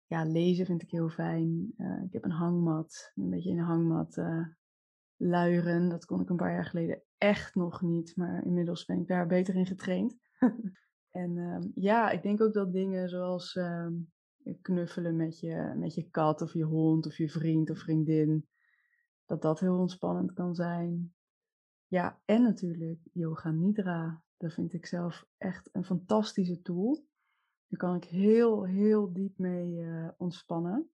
[0.06, 1.72] Ja, lezen vind ik heel fijn.
[1.76, 3.12] Uh, ik heb een hangmat.
[3.14, 4.46] Een beetje in een hangmat uh,
[5.16, 5.88] luieren.
[5.88, 8.16] Dat kon ik een paar jaar geleden echt nog niet.
[8.16, 10.16] Maar inmiddels ben ik daar beter in getraind.
[11.22, 14.12] en um, ja, ik denk ook dat dingen zoals um,
[14.62, 18.46] knuffelen met je, met je kat of je hond of je vriend of vriendin
[19.32, 21.14] dat dat heel ontspannend kan zijn.
[21.86, 24.22] Ja, en natuurlijk yoga nidra.
[24.36, 27.06] Dat vind ik zelf echt een fantastische tool.
[27.66, 30.90] Daar kan ik heel, heel diep mee uh, ontspannen.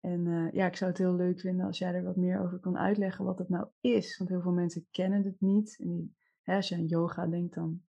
[0.00, 2.58] En uh, ja, ik zou het heel leuk vinden als jij er wat meer over
[2.58, 4.18] kan uitleggen wat het nou is.
[4.18, 5.76] Want heel veel mensen kennen het niet.
[5.78, 7.82] En die, hè, als je aan yoga denkt, dan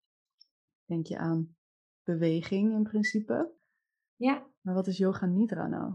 [0.84, 1.56] denk je aan
[2.02, 3.52] beweging in principe.
[4.16, 4.46] Ja.
[4.60, 5.94] Maar wat is yoga nidra nou?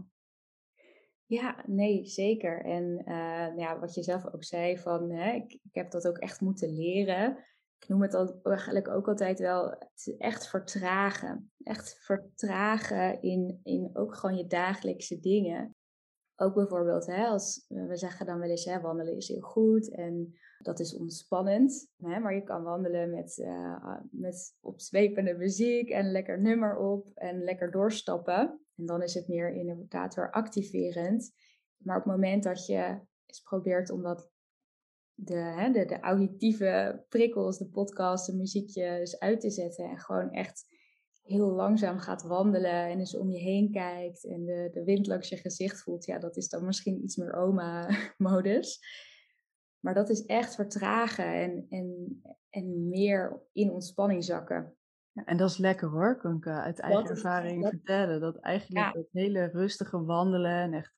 [1.30, 2.64] Ja, nee, zeker.
[2.64, 6.18] En uh, ja, wat je zelf ook zei, van, hè, ik, ik, heb dat ook
[6.18, 7.38] echt moeten leren.
[7.78, 9.78] Ik noem het al, eigenlijk ook altijd wel
[10.18, 11.52] echt vertragen.
[11.62, 15.76] Echt vertragen in, in ook gewoon je dagelijkse dingen.
[16.36, 20.34] Ook bijvoorbeeld, hè, als we zeggen dan wel eens, hè, wandelen is heel goed en
[20.58, 21.90] dat is ontspannend.
[21.96, 27.44] Hè, maar je kan wandelen met, uh, met opzwepende muziek en lekker nummer op en
[27.44, 28.60] lekker doorstappen.
[28.80, 31.32] En dan is het meer inderdaad weer activerend.
[31.76, 34.30] Maar op het moment dat je eens probeert om dat
[35.14, 40.66] de, hè, de, auditieve prikkels, de podcast, de muziekjes uit te zetten en gewoon echt
[41.22, 45.28] heel langzaam gaat wandelen en eens om je heen kijkt en de, de wind langs
[45.28, 48.78] je gezicht voelt, ja, dat is dan misschien iets meer oma-modus.
[49.80, 54.76] Maar dat is echt vertragen en, en, en meer in ontspanning zakken.
[55.12, 58.20] Ja, en dat is lekker hoor, kan ik uit eigen ervaring vertellen.
[58.20, 58.92] Dat eigenlijk ja.
[58.92, 60.94] dat hele rustige wandelen en echt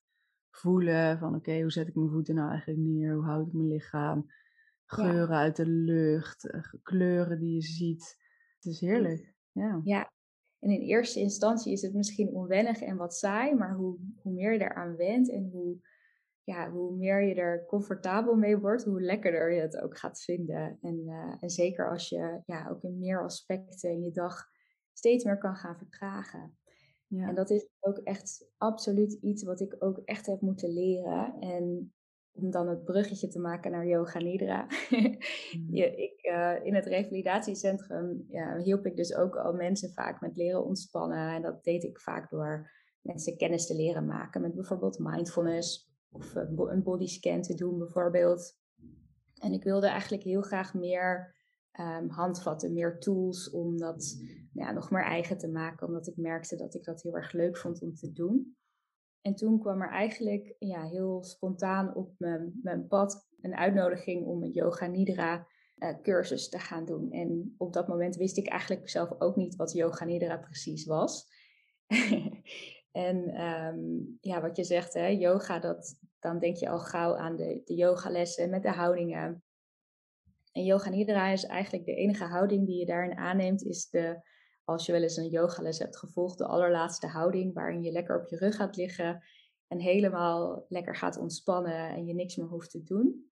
[0.51, 3.13] voelen van oké, hoe zet ik mijn voeten nou eigenlijk neer?
[3.13, 4.31] Hoe houd ik mijn lichaam?
[4.85, 8.17] Geuren uit de lucht, eh, kleuren die je ziet.
[8.55, 9.33] Het is heerlijk.
[9.51, 9.81] Ja.
[9.83, 10.11] ja,
[10.63, 14.53] en in eerste instantie is het misschien onwennig en wat saai, maar hoe, hoe meer
[14.53, 15.77] je eraan went en hoe,
[16.43, 20.77] ja, hoe meer je er comfortabel mee wordt, hoe lekkerder je het ook gaat vinden.
[20.81, 24.45] En, uh, en zeker als je ja, ook in meer aspecten in je dag
[24.93, 26.57] steeds meer kan gaan vertragen.
[27.07, 27.27] Ja.
[27.27, 31.39] En dat is ook echt absoluut iets wat ik ook echt heb moeten leren.
[31.39, 31.93] En
[32.35, 34.67] om dan het bruggetje te maken naar Yoga Nidra.
[35.53, 35.75] Mhm.
[35.75, 40.65] ik, uh, in het revalidatiecentrum ja, hielp ik dus ook al mensen vaak met leren
[40.65, 41.35] ontspannen.
[41.35, 46.35] En dat deed ik vaak door mensen kennis te leren maken met bijvoorbeeld mindfulness of
[46.35, 48.57] eh, een bodyscan te doen bijvoorbeeld.
[49.39, 51.35] En ik wilde eigenlijk heel graag meer
[51.79, 54.23] um, handvatten, meer tools om dat
[54.53, 55.87] ja, nog meer eigen te maken.
[55.87, 58.55] Omdat ik merkte dat ik dat heel erg leuk vond om te doen.
[59.21, 64.43] En toen kwam er eigenlijk ja, heel spontaan op mijn, mijn pad een uitnodiging om
[64.43, 65.47] een yoga nidra
[65.77, 67.11] uh, cursus te gaan doen.
[67.11, 71.27] En op dat moment wist ik eigenlijk zelf ook niet wat yoga nidra precies was.
[72.93, 73.77] en ehm,
[74.19, 77.73] ja, wat je zegt, hè, yoga, dat, dan denk je al gauw aan de, de
[77.75, 79.43] yogalessen met de houdingen.
[80.51, 84.21] En yoga nidra is eigenlijk de enige houding die je daarin aanneemt, is de,
[84.63, 88.27] als je wel eens een yogales hebt gevolgd, de allerlaatste houding waarin je lekker op
[88.27, 89.23] je rug gaat liggen
[89.67, 93.31] en helemaal lekker gaat ontspannen en je niks meer hoeft te doen.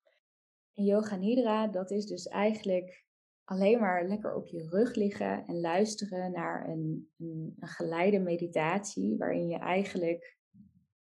[0.74, 3.06] En yoga nidra, dat is dus eigenlijk
[3.52, 9.18] alleen maar lekker op je rug liggen en luisteren naar een, een, een geleide meditatie
[9.18, 10.40] waarin je eigenlijk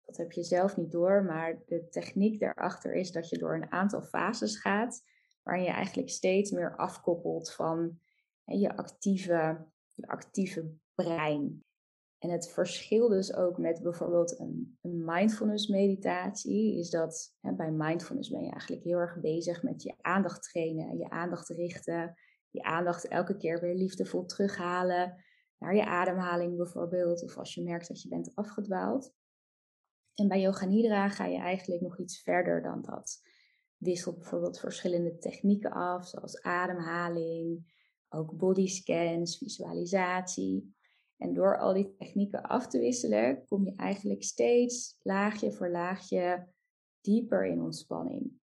[0.09, 3.73] dat heb je zelf niet door, maar de techniek daarachter is dat je door een
[3.73, 5.03] aantal fases gaat,
[5.43, 8.01] waarin je eigenlijk steeds meer afkoppelt van
[8.45, 11.65] je actieve, je actieve brein.
[12.19, 17.71] En het verschil dus ook met bijvoorbeeld een, een mindfulness meditatie, is dat hè, bij
[17.71, 22.17] mindfulness ben je eigenlijk heel erg bezig met je aandacht trainen, je aandacht richten,
[22.51, 25.25] je aandacht elke keer weer liefdevol terughalen
[25.59, 29.15] naar je ademhaling bijvoorbeeld, of als je merkt dat je bent afgedwaald.
[30.15, 33.21] En bij Yoga Nidra ga je eigenlijk nog iets verder dan dat.
[33.77, 37.73] Wisselt bijvoorbeeld verschillende technieken af, zoals ademhaling,
[38.09, 40.77] ook bodyscans, visualisatie.
[41.17, 46.49] En door al die technieken af te wisselen, kom je eigenlijk steeds laagje voor laagje
[47.01, 48.41] dieper in ontspanning.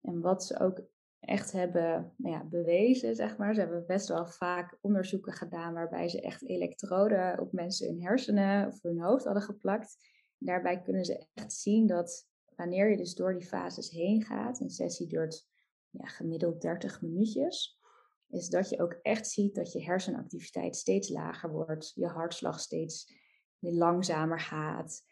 [0.00, 0.82] En wat ze ook
[1.22, 3.54] echt hebben nou ja, bewezen, zeg maar.
[3.54, 8.66] Ze hebben best wel vaak onderzoeken gedaan waarbij ze echt elektroden op mensen hun hersenen
[8.66, 9.96] of hun hoofd hadden geplakt.
[10.38, 14.70] Daarbij kunnen ze echt zien dat wanneer je dus door die fases heen gaat, een
[14.70, 15.48] sessie duurt
[15.90, 17.80] ja, gemiddeld 30 minuutjes,
[18.28, 23.12] is dat je ook echt ziet dat je hersenactiviteit steeds lager wordt, je hartslag steeds
[23.58, 25.02] langzamer gaat.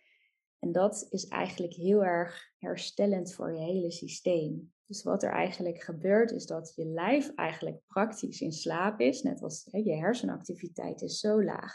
[0.58, 4.72] En dat is eigenlijk heel erg herstellend voor je hele systeem.
[4.90, 9.42] Dus wat er eigenlijk gebeurt is dat je lijf eigenlijk praktisch in slaap is, net
[9.42, 11.74] als hè, je hersenactiviteit is zo laag.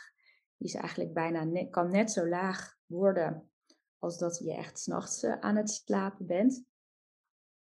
[0.58, 3.52] Die is eigenlijk bijna kan net zo laag worden
[4.00, 6.64] als dat je echt s'nachts uh, aan het slapen bent.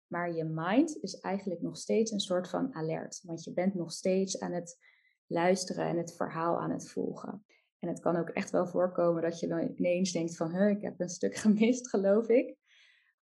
[0.08, 3.92] Maar je mind is eigenlijk nog steeds een soort van alert, want je bent nog
[3.92, 4.78] steeds aan het
[5.26, 7.46] luisteren en het verhaal aan het volgen.
[7.80, 11.00] En het kan ook echt wel voorkomen dat je dan ineens denkt van, ik heb
[11.00, 12.59] een stuk gemist, geloof ik.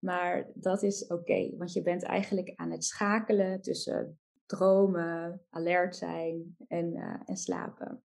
[0.04, 6.56] Maar dat is oké, want je bent eigenlijk aan het schakelen tussen dromen, alert zijn
[6.68, 8.02] en, uh, en slapen.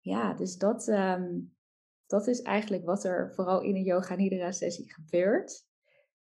[0.00, 1.56] Ja, dus dat, um,
[2.06, 5.66] dat is eigenlijk wat er vooral in een yoga nidra sessie gebeurt.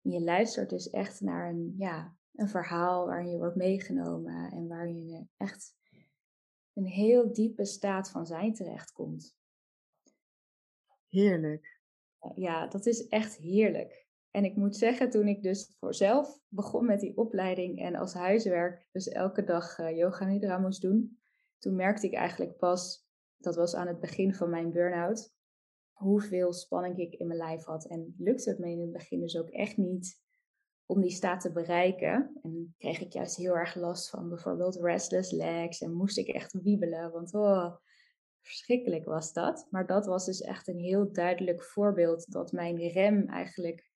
[0.00, 5.08] je luistert dus echt naar een, ja, een verhaal waarin je wordt meegenomen en waarin
[5.08, 5.74] je echt
[6.72, 9.37] een heel diepe staat van zijn terechtkomt.
[11.08, 11.80] Heerlijk.
[12.35, 14.11] Ja, dat is echt heerlijk.
[14.33, 18.14] En ik moet zeggen, toen ik dus voor zelf begon met die opleiding en als
[18.14, 21.21] huiswerk dus elke dag uh, yoga nidra moest doen,
[21.59, 25.35] toen merkte ik eigenlijk pas, dat was aan het begin van mijn burn-out,
[25.92, 27.87] hoeveel spanning ik in mijn lijf had.
[27.87, 30.21] En lukte het me in het begin dus ook echt niet
[30.87, 32.40] om die staat te bereiken.
[32.42, 35.81] En kreeg ik juist heel erg last van bijvoorbeeld restless legs.
[35.81, 37.75] En moest ik echt wiebelen, want oh,
[38.40, 39.66] verschrikkelijk was dat.
[39.71, 43.91] Maar dat was dus echt een heel duidelijk voorbeeld dat mijn rem eigenlijk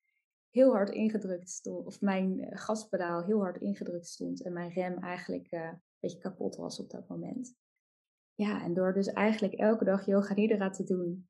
[0.56, 1.86] heel hard ingedrukt stond.
[1.86, 4.42] Of mijn eh, gaspedaal heel hard ingedrukt stond.
[4.42, 7.56] En mijn rem eigenlijk uh, een beetje kapot was op dat moment.
[8.34, 11.28] Ja, en door dus eigenlijk elke dag yoga nidra te doen,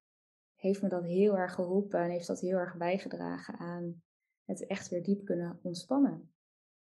[0.54, 4.02] heeft me dat heel erg geholpen en heeft dat heel erg bijgedragen aan
[4.44, 6.34] het echt weer diep kunnen ontspannen.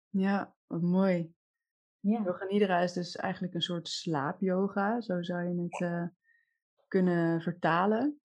[0.10, 1.36] Ja, wat mooi.
[2.00, 2.24] Ja.
[2.24, 6.08] Yoga Nidra is dus eigenlijk een soort slaapyoga, zo zou je het uh,
[6.88, 8.20] kunnen vertalen.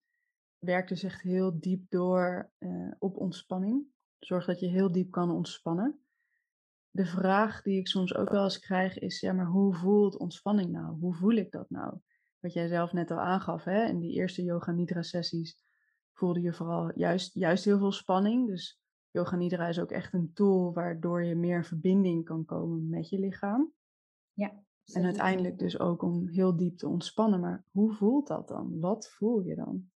[0.57, 3.92] Werkt dus echt heel diep door uh, op ontspanning.
[4.25, 5.99] Zorg dat je heel diep kan ontspannen.
[6.89, 10.71] De vraag die ik soms ook wel eens krijg is, ja, maar hoe voelt ontspanning
[10.71, 10.99] nou?
[10.99, 11.99] Hoe voel ik dat nou?
[12.43, 15.57] wat jij zelf net al aangaf, hè, in die eerste yoga nidra sessies
[16.11, 18.47] voelde je vooral juist, juist heel veel spanning.
[18.47, 18.81] Dus
[19.11, 23.19] yoga nidra is ook echt een tool waardoor je meer verbinding kan komen met je
[23.19, 23.73] lichaam.
[24.33, 24.63] Ja.
[24.93, 27.39] En uiteindelijk dus ook om heel diep te ontspannen.
[27.39, 28.79] Maar hoe voelt dat dan?
[28.79, 29.91] Wat voel je dan?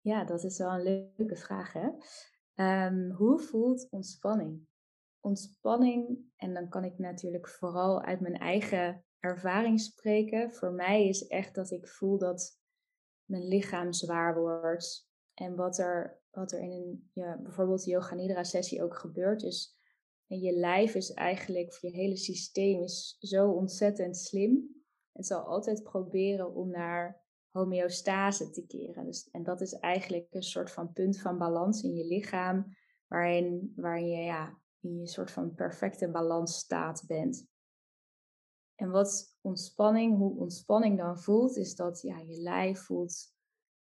[0.00, 1.88] Ja, dat is wel een leuke vraag, hè?
[2.54, 4.66] Um, hoe voelt ontspanning?
[5.20, 10.52] Ontspanning, en dan kan ik natuurlijk vooral uit mijn eigen ervaring spreken.
[10.52, 12.58] Voor mij is echt dat ik voel dat
[13.24, 15.08] mijn lichaam zwaar wordt.
[15.34, 16.70] En wat er, wat er in
[17.14, 19.76] een, bijvoorbeeld yoga nidra sessie ook gebeurt, is
[20.26, 24.84] je lijf is eigenlijk, je hele systeem is zo ontzettend slim.
[25.12, 27.21] Het zal altijd proberen om naar
[27.52, 29.04] homeostase te keren.
[29.04, 33.72] Dus, en dat is eigenlijk een soort van punt van balans in je lichaam, waarin,
[33.76, 37.46] waarin je ja, in je soort van perfecte balansstaat bent.
[38.74, 43.34] En wat ontspanning, hoe ontspanning dan voelt, is dat ja, je lijf voelt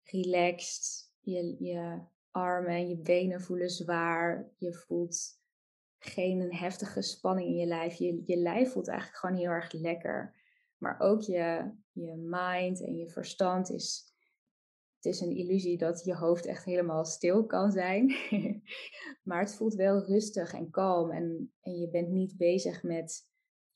[0.03, 5.41] relaxed, je, je armen en je benen voelen zwaar, je voelt
[5.99, 7.95] geen heftige spanning in je lijf.
[7.95, 10.35] Je, je lijf voelt eigenlijk gewoon heel erg lekker.
[10.79, 14.15] Maar ook je, je mind en je verstand is.
[14.97, 18.15] Het is een illusie dat je hoofd echt helemaal stil kan zijn.
[19.29, 21.11] maar het voelt wel rustig en kalm.
[21.11, 23.29] En, en je bent niet bezig met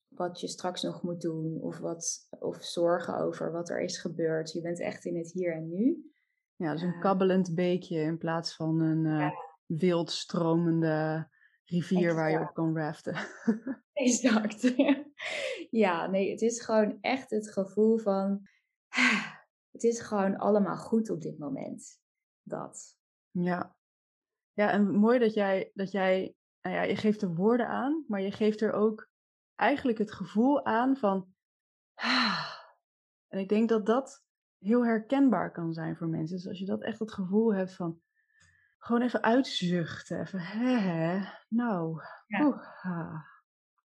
[0.09, 1.61] wat je straks nog moet doen.
[1.61, 4.53] Of, wat, of zorgen over wat er is gebeurd.
[4.53, 6.13] Je bent echt in het hier en nu.
[6.57, 9.31] Ja, dus een kabbelend beekje in plaats van een uh,
[9.67, 11.29] wild stromende
[11.71, 13.15] rivier waar je op kan raften.
[13.93, 14.75] exact.
[15.85, 18.49] ja, nee, het is gewoon echt het gevoel van.
[19.71, 22.01] Het is gewoon allemaal goed op dit moment.
[22.43, 22.97] Dat.
[23.31, 23.77] Ja.
[24.53, 28.21] Ja, en mooi dat jij, dat jij, nou ja, je geeft er woorden aan, maar
[28.21, 29.09] je geeft er ook
[29.55, 31.35] eigenlijk het gevoel aan van.
[33.29, 34.25] En ik denk dat dat
[34.59, 36.37] heel herkenbaar kan zijn voor mensen.
[36.37, 38.01] Dus als je dat echt het gevoel hebt van
[38.81, 40.21] gewoon even uitzuchten.
[40.21, 41.21] Even, hè, hè.
[41.49, 42.01] nou.
[42.27, 42.63] Ja.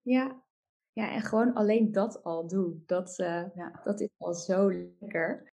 [0.02, 0.44] ja.
[0.94, 2.84] Ja, en gewoon alleen dat al doen.
[2.86, 3.82] Dat, uh, ja.
[3.84, 5.54] dat is al zo lekker.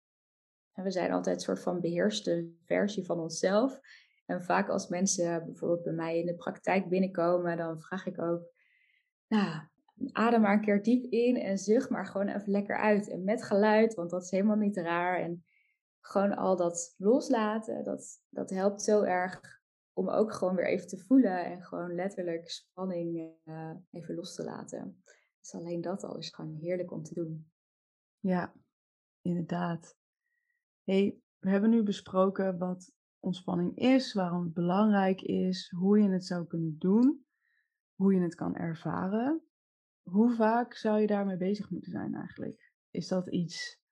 [0.73, 3.79] En we zijn altijd een soort van beheerste versie van onszelf.
[4.25, 8.41] En vaak als mensen bijvoorbeeld bij mij in de praktijk binnenkomen, dan vraag ik ook,
[9.27, 9.61] nou,
[10.11, 13.09] adem maar een keer diep in en zucht maar gewoon even lekker uit.
[13.09, 15.19] En met geluid, want dat is helemaal niet raar.
[15.19, 15.43] En
[16.07, 19.61] gewoon al dat loslaten, dat, dat helpt zo erg
[19.93, 24.43] om ook gewoon weer even te voelen en gewoon letterlijk spanning uh, even los te
[24.43, 25.03] laten.
[25.39, 27.51] Dus alleen dat al is gewoon heerlijk om te doen.
[28.19, 28.53] Ja,
[29.21, 29.97] inderdaad.
[30.83, 36.25] hey, we hebben nu besproken wat ontspanning is, waarom het belangrijk is, hoe je het
[36.25, 37.25] zou kunnen doen,
[37.95, 39.41] hoe je het kan ervaren.
[40.01, 42.73] Hoe vaak zou je daarmee bezig moeten zijn eigenlijk?
[42.91, 43.85] Is dat iets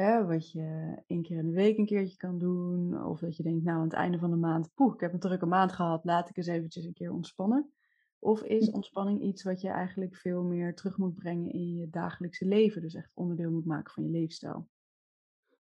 [0.00, 3.04] hè, wat je één keer in de week een keertje kan doen?
[3.04, 5.18] Of dat je denkt, nou aan het einde van de maand, poeh, ik heb een
[5.18, 7.72] drukke maand gehad, laat ik eens eventjes een keer ontspannen.
[8.18, 8.74] Of is hm.
[8.74, 12.82] ontspanning iets wat je eigenlijk veel meer terug moet brengen in je dagelijkse leven?
[12.82, 14.68] Dus echt onderdeel moet maken van je leefstijl?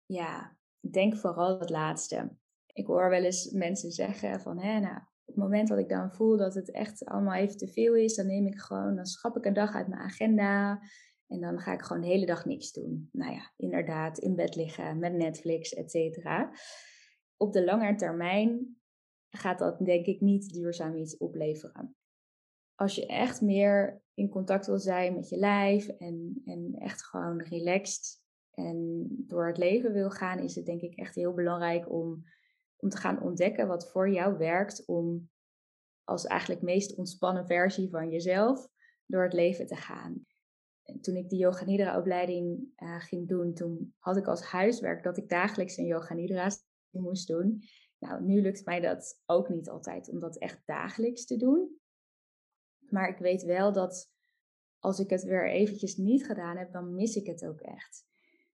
[0.06, 2.38] Ja, ik denk vooral het laatste.
[2.74, 6.12] Ik hoor wel eens mensen zeggen van, hè, nou, op het moment dat ik dan
[6.12, 9.38] voel dat het echt allemaal even te veel is, dan neem ik gewoon, dan schap
[9.38, 10.82] ik een dag uit mijn agenda.
[11.28, 13.10] En dan ga ik gewoon de hele dag niks doen.
[13.12, 16.52] Nou ja, inderdaad, in bed liggen met Netflix, et cetera.
[17.38, 18.78] Op de lange termijn
[19.30, 21.96] gaat dat denk ik niet duurzaam iets opleveren.
[22.76, 27.42] Als je echt meer in contact wil zijn met je lijf en, en echt gewoon
[27.42, 32.24] relaxed en door het leven wil gaan, is het denk ik echt heel belangrijk om
[32.86, 35.30] om te gaan ontdekken wat voor jou werkt om
[36.04, 38.68] als eigenlijk meest ontspannen versie van jezelf
[39.06, 40.26] door het leven te gaan.
[40.86, 45.04] En toen ik de Yoga Nidra opleiding uh, ging doen, toen had ik als huiswerk
[45.04, 46.50] dat ik dagelijks een Yoga Nidra
[46.89, 47.63] moest doen.
[48.00, 51.80] Nou, nu lukt mij dat ook niet altijd om dat echt dagelijks te doen.
[52.89, 54.12] Maar ik weet wel dat
[54.80, 58.06] als ik het weer eventjes niet gedaan heb, dan mis ik het ook echt.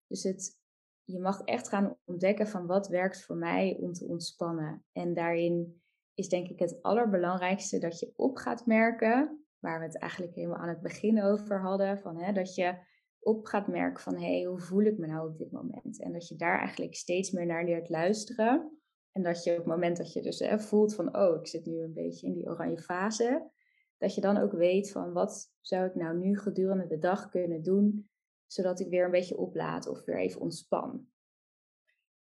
[0.07, 0.59] Dus het
[1.03, 4.85] je mag echt gaan ontdekken van wat werkt voor mij om te ontspannen.
[4.91, 5.81] En daarin
[6.13, 10.59] is denk ik het allerbelangrijkste dat je op gaat merken, waar we het eigenlijk helemaal
[10.59, 12.77] aan het begin over hadden, van, hè, dat je
[13.19, 16.01] op gaat merken van hé, hey, hoe voel ik me nou op dit moment?
[16.01, 18.79] En dat je daar eigenlijk steeds meer naar leert luisteren.
[19.11, 21.65] En dat je op het moment dat je dus hè, voelt van oh, ik zit
[21.65, 23.49] nu een beetje in die oranje fase,
[23.97, 27.61] dat je dan ook weet van wat zou ik nou nu gedurende de dag kunnen
[27.61, 28.09] doen
[28.51, 31.07] zodat ik weer een beetje oplaad of weer even ontspan.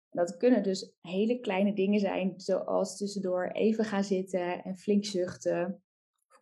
[0.10, 5.84] Dat kunnen dus hele kleine dingen zijn, zoals tussendoor even gaan zitten en flink zuchten.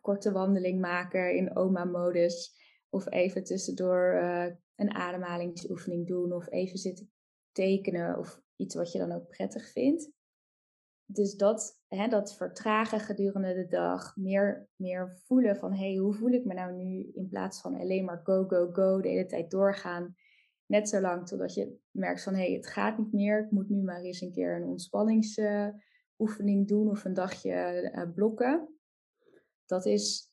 [0.04, 2.62] Korte wandeling maken in oma-modus.
[2.88, 6.32] Of even tussendoor uh, een ademhalingsoefening doen.
[6.32, 7.10] Of even zitten
[7.52, 10.12] tekenen of iets wat je dan ook prettig vindt.
[11.06, 16.14] Dus dat, hè, dat vertragen gedurende de dag, meer, meer voelen van hé, hey, hoe
[16.14, 19.26] voel ik me nou nu in plaats van alleen maar go, go, go de hele
[19.26, 20.14] tijd doorgaan.
[20.66, 23.44] Net zo lang totdat je merkt van hé, hey, het gaat niet meer.
[23.44, 28.73] Ik moet nu maar eens een keer een ontspanningsoefening doen of een dagje uh, blokken.
[29.66, 30.32] Dat is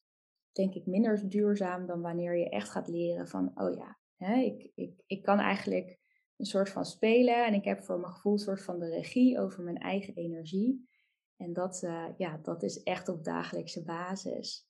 [0.51, 4.71] denk ik minder duurzaam dan wanneer je echt gaat leren van oh ja, hè, ik,
[4.75, 5.99] ik, ik kan eigenlijk
[6.37, 7.45] een soort van spelen.
[7.45, 10.89] En ik heb voor mijn gevoel een soort van de regie over mijn eigen energie.
[11.37, 14.67] En dat, uh, ja, dat is echt op dagelijkse basis.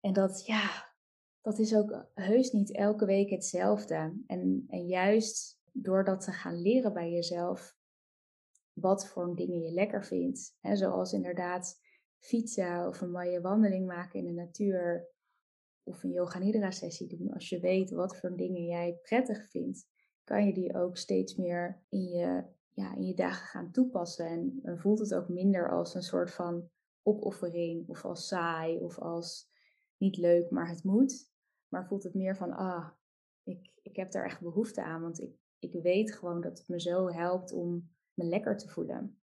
[0.00, 0.94] En dat, ja,
[1.40, 4.22] dat is ook heus niet elke week hetzelfde.
[4.26, 7.76] En, en juist door dat te gaan leren bij jezelf,
[8.72, 10.56] wat voor dingen je lekker vindt.
[10.60, 11.80] Hè, zoals inderdaad
[12.24, 15.08] fietsen of een mooie wandeling maken in de natuur.
[15.82, 17.32] Of een yoga nidra sessie doen.
[17.32, 19.86] Als je weet wat voor dingen jij prettig vindt,
[20.24, 24.26] kan je die ook steeds meer in je, ja, in je dagen gaan toepassen.
[24.26, 26.70] En, en voelt het ook minder als een soort van
[27.02, 29.50] opoffering of als saai of als
[29.96, 31.32] niet leuk, maar het moet.
[31.68, 32.88] Maar voelt het meer van, ah,
[33.42, 35.02] ik, ik heb daar echt behoefte aan.
[35.02, 39.20] Want ik, ik weet gewoon dat het me zo helpt om me lekker te voelen.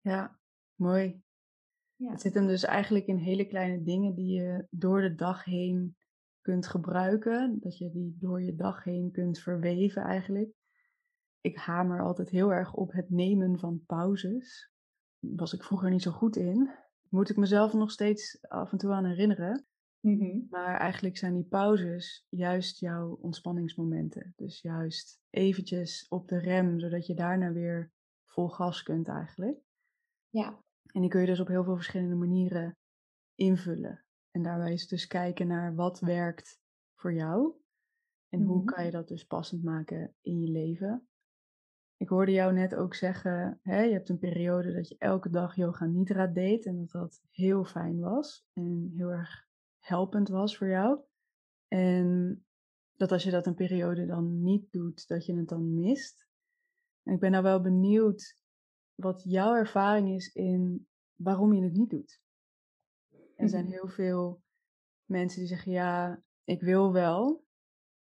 [0.00, 0.38] Ja,
[0.74, 1.23] mooi.
[2.04, 2.10] Ja.
[2.10, 5.96] Het zit hem dus eigenlijk in hele kleine dingen die je door de dag heen
[6.40, 7.58] kunt gebruiken.
[7.60, 10.52] Dat je die door je dag heen kunt verweven eigenlijk.
[11.40, 14.72] Ik hamer altijd heel erg op het nemen van pauzes.
[15.18, 16.70] Was ik vroeger niet zo goed in.
[17.08, 19.66] Moet ik mezelf nog steeds af en toe aan herinneren.
[20.00, 20.38] Mhm.
[20.50, 24.32] Maar eigenlijk zijn die pauzes juist jouw ontspanningsmomenten.
[24.36, 27.92] Dus juist eventjes op de rem, zodat je daarna weer
[28.24, 29.58] vol gas kunt eigenlijk.
[30.28, 30.62] Ja.
[30.94, 32.76] En die kun je dus op heel veel verschillende manieren
[33.34, 34.04] invullen.
[34.30, 36.60] En daarbij is dus kijken naar wat werkt
[36.94, 37.54] voor jou.
[38.28, 38.64] En hoe mhm.
[38.64, 41.08] kan je dat dus passend maken in je leven.
[41.96, 45.56] Ik hoorde jou net ook zeggen, hè, je hebt een periode dat je elke dag
[45.56, 46.66] yoga nidra deed.
[46.66, 48.46] En dat dat heel fijn was.
[48.52, 49.46] En heel erg
[49.78, 51.00] helpend was voor jou.
[51.68, 52.38] En
[52.92, 56.28] dat als je dat een periode dan niet doet, dat je het dan mist.
[57.02, 58.36] En ik ben nou wel benieuwd
[58.94, 62.22] wat jouw ervaring is in waarom je het niet doet.
[63.36, 63.72] Er zijn mhm.
[63.72, 64.42] heel veel
[65.04, 67.44] mensen die zeggen, ja, ik wil wel,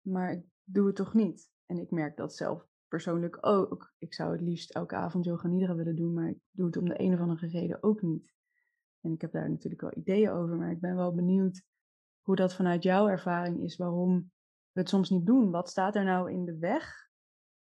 [0.01, 1.51] maar ik doe het toch niet.
[1.67, 3.95] En ik merk dat zelf persoonlijk ook.
[3.99, 6.89] Ik zou het liefst elke avond yoga nidra willen doen, maar ik doe het om
[6.89, 8.35] de een of andere reden ook niet.
[9.01, 11.65] En ik heb daar natuurlijk wel ideeën over, maar ik ben wel benieuwd
[12.21, 14.33] hoe dat vanuit jouw ervaring is, waarom
[14.73, 15.51] we het soms niet doen.
[15.51, 17.11] Wat staat er nou in de weg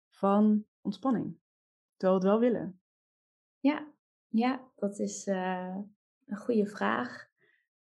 [0.09, 1.37] van ontspanning?
[1.95, 2.81] Terwijl we het wel willen.
[3.63, 3.93] Ja,
[4.29, 5.77] ja dat is uh,
[6.25, 7.29] een goede vraag.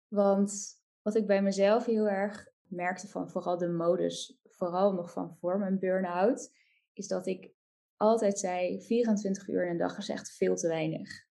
[0.08, 5.36] Want wat ik bij mezelf heel erg merkte van vooral de modus, vooral nog van
[5.36, 6.52] voor mijn burn-out,
[6.92, 7.52] is dat ik
[7.96, 11.26] altijd zei: 24 uur in een dag is echt veel te weinig.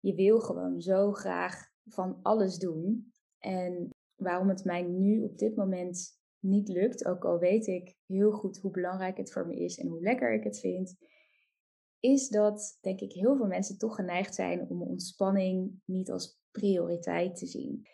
[0.00, 3.12] Je wil gewoon zo graag van alles doen.
[3.38, 8.32] En waarom het mij nu op dit moment niet lukt, ook al weet ik heel
[8.32, 10.96] goed hoe belangrijk het voor me is en hoe lekker ik het vind,
[12.04, 17.36] is dat denk ik heel veel mensen toch geneigd zijn om ontspanning niet als prioriteit
[17.36, 17.86] te zien.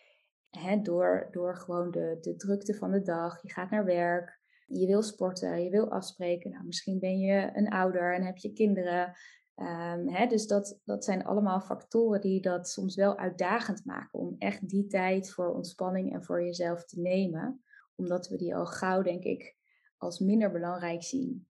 [0.83, 3.43] door, door gewoon de, de drukte van de dag.
[3.43, 6.51] Je gaat naar werk, je wil sporten, je wil afspreken.
[6.51, 9.13] Nou, misschien ben je een ouder en heb je kinderen.
[9.55, 14.69] Um, dus dat, dat zijn allemaal factoren die dat soms wel uitdagend maken om echt
[14.69, 17.63] die tijd voor ontspanning en voor jezelf te nemen.
[17.97, 19.57] Omdat we die al gauw, denk ik,
[19.97, 21.49] als minder belangrijk zien.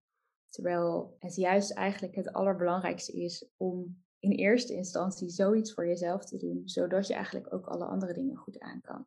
[0.50, 6.36] Terwijl het juist eigenlijk het allerbelangrijkste is om in eerste instantie zoiets voor jezelf te
[6.36, 9.06] doen, zodat je eigenlijk ook alle andere dingen goed aan kan.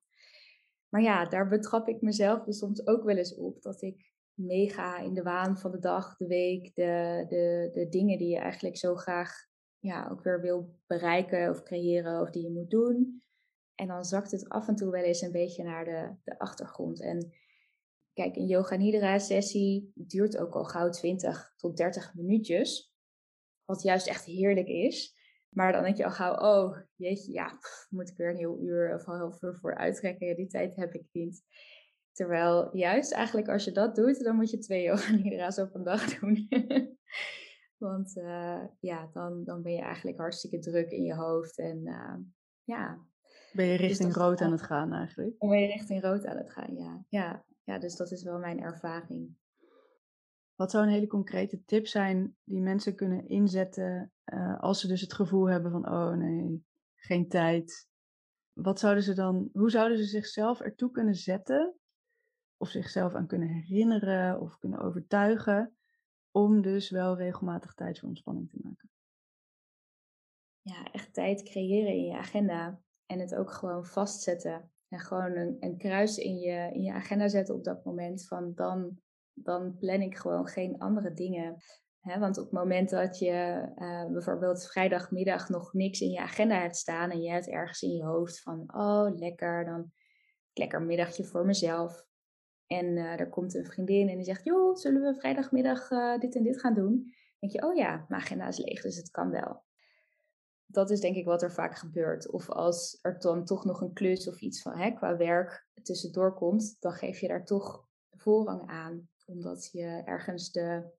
[0.90, 5.00] Maar ja, daar betrap ik mezelf dus soms ook wel eens op dat ik meega
[5.00, 8.78] in de waan van de dag, de week, de, de, de dingen die je eigenlijk
[8.78, 9.48] zo graag
[9.80, 13.24] ja, ook weer wil bereiken of creëren of die je moet doen.
[13.76, 17.02] En dan zakt het af en toe wel eens een beetje naar de, de achtergrond.
[17.02, 17.34] En
[18.14, 22.94] kijk, een yoga nidra sessie duurt ook al gauw 20 tot 30 minuutjes.
[23.66, 25.22] Wat juist echt heerlijk is.
[25.50, 27.60] Maar dan denk je al gauw, oh jeetje, ja,
[27.90, 30.28] moet ik weer een heel uur of een half uur voor uittrekken.
[30.28, 31.44] Ja, die tijd heb ik niet.
[32.12, 35.84] Terwijl juist eigenlijk als je dat doet, dan moet je twee yoga nidra's op een
[35.84, 36.48] dag doen.
[37.78, 41.58] Want uh, ja, dan, dan ben je eigenlijk hartstikke druk in je hoofd.
[41.58, 42.16] En uh,
[42.64, 43.06] ja.
[43.54, 45.40] Ben je dus richting rood aan het gaan eigenlijk?
[45.40, 47.06] Dan ben je richting rood aan het gaan, ja.
[47.10, 47.46] ja.
[47.64, 49.36] Ja, dus dat is wel mijn ervaring.
[50.56, 55.02] Wat zou een hele concrete tip zijn die mensen kunnen inzetten uh, als ze dus
[55.02, 57.88] het gevoel hebben van, oh nee, geen tijd.
[58.54, 61.78] Wat zouden ze dan, hoe zouden ze zichzelf ertoe kunnen zetten
[62.58, 65.78] of zichzelf aan kunnen herinneren of kunnen overtuigen
[66.32, 68.90] om dus wel regelmatig tijd voor ontspanning te maken?
[70.62, 74.72] Ja, echt tijd creëren in je agenda en het ook gewoon vastzetten.
[74.90, 79.00] En gewoon een, kruis in je, in je agenda zetten op dat moment van dan,
[79.34, 81.58] dan plan ik gewoon geen andere dingen.
[82.02, 86.78] want op het moment dat je uh, bijvoorbeeld vrijdagmiddag nog niks in je agenda hebt
[86.78, 89.92] staan en je hebt ergens in je hoofd van, oh lekker, dan
[90.54, 92.06] lekker middagje voor mezelf.
[92.68, 96.36] En uh, er komt een vriendin en die zegt, joh, zullen we vrijdagmiddag uh, dit
[96.36, 96.92] en dit gaan doen?
[96.94, 99.64] Dan denk je, oh ja, mijn agenda is leeg, dus het kan wel.
[100.74, 102.30] Dat is denk ik wat er vaak gebeurt.
[102.30, 106.34] Of als er dan toch nog een klus of iets van hè, qua werk tussendoor
[106.34, 109.10] komt, dan geef je daar toch voorrang aan.
[109.26, 110.92] Omdat je ergens de,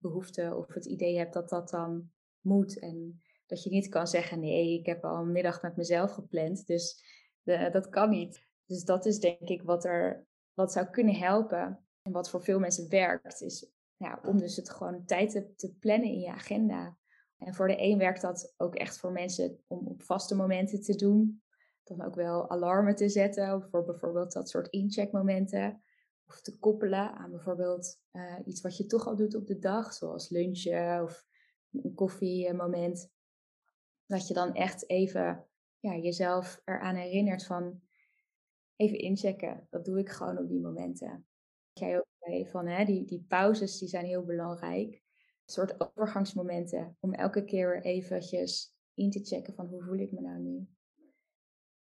[0.00, 2.10] behoefte of het idee hebt dat dat dan
[2.40, 2.78] moet.
[2.78, 6.66] En dat je niet kan zeggen, nee, ik heb al een middag met mezelf gepland,
[6.66, 7.04] dus
[7.42, 8.48] de, dat kan niet.
[8.66, 11.84] Dus dat is denk ik wat er wat zou kunnen helpen.
[12.02, 15.74] En wat voor veel mensen werkt, is ja, om dus het gewoon tijd te, te
[15.74, 16.98] plannen in je agenda.
[17.40, 20.94] En voor de een werkt dat ook echt voor mensen om op vaste momenten te
[20.94, 21.42] doen.
[21.84, 25.82] Dan ook wel alarmen te zetten voor bijvoorbeeld dat soort incheckmomenten.
[26.26, 29.92] Of te koppelen aan bijvoorbeeld uh, iets wat je toch al doet op de dag,
[29.92, 31.24] zoals lunchen of
[31.72, 33.10] een koffiemoment.
[34.06, 35.46] Dat je dan echt even
[35.78, 37.80] ja, jezelf eraan herinnert van
[38.76, 39.66] even inchecken.
[39.70, 41.26] Dat doe ik gewoon op die momenten.
[41.72, 45.02] Jij ook zei van hè, die, die pauzes die zijn heel belangrijk.
[45.50, 50.20] Soort overgangsmomenten om elke keer weer eventjes in te checken van hoe voel ik me
[50.20, 50.68] nou nu.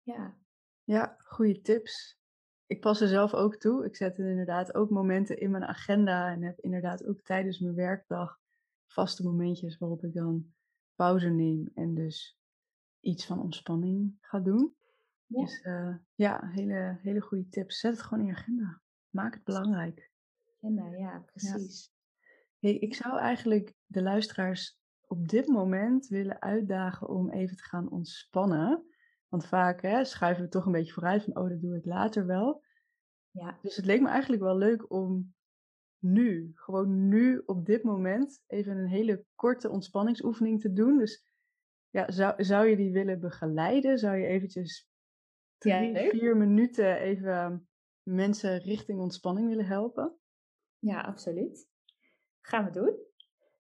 [0.01, 0.38] Ja.
[0.84, 2.20] Ja, goede tips.
[2.66, 3.86] Ik pas er zelf ook toe.
[3.86, 8.39] Ik zet inderdaad ook momenten in mijn agenda en heb inderdaad ook tijdens mijn werkdag
[8.86, 10.53] vaste momentjes waarop ik dan
[10.95, 12.39] pauze neem en dus
[12.99, 14.76] iets van ontspanning ga doen.
[15.26, 15.41] Ja.
[15.41, 17.80] Dus uh, ja, hele, hele goede tips.
[17.80, 18.82] Zet het gewoon in je agenda.
[19.09, 20.11] Maak het belangrijk.
[20.57, 21.91] Agenda, ja, precies.
[22.64, 27.91] Hey, ik zou eigenlijk de luisteraars op dit moment willen uitdagen om even te gaan
[27.91, 28.86] ontspannen.
[29.28, 32.26] Want vaak hè, schuiven we toch een beetje vooruit van, oh, dat doe ik later
[32.26, 32.64] wel.
[33.32, 33.59] Ja.
[33.61, 35.34] Dus het leek me eigenlijk wel leuk om
[35.99, 40.97] nu, gewoon nu op dit moment, even een hele korte ontspanningsoefening te doen.
[40.97, 41.26] Dus
[41.89, 43.97] ja, zou, zou je die willen begeleiden?
[43.97, 44.89] Zou je eventjes
[45.57, 47.68] drie, vier minuten even
[48.01, 50.18] mensen richting ontspanning willen helpen?
[50.80, 51.72] Ja, absoluut.
[52.46, 52.98] Gaan we doen.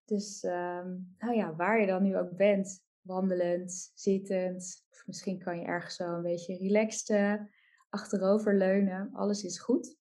[0.05, 5.59] Dus ehm, nou ja, waar je dan nu ook bent, wandelend, zittend, of misschien kan
[5.59, 7.41] je ergens zo een beetje relaxed uh,
[7.89, 9.13] achterover leunen.
[9.13, 9.97] Alles is goed.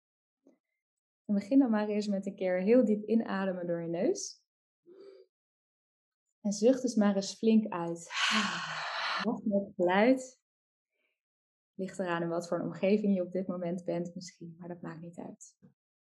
[1.25, 4.43] En begin dan maar eerst met een keer heel diep inademen door je neus.
[6.41, 8.11] En zucht dus maar eens flink uit.
[9.25, 10.41] Nog met geluid.
[11.75, 14.81] Ligt eraan in wat voor een omgeving je op dit moment bent misschien, maar dat
[14.81, 15.57] maakt niet uit.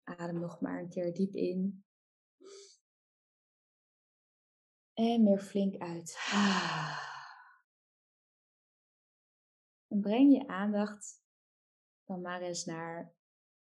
[0.04, 1.84] Adem nog maar een keer diep in.
[4.94, 6.18] En weer flink uit.
[9.88, 11.24] En breng je aandacht
[12.04, 13.14] dan maar eens naar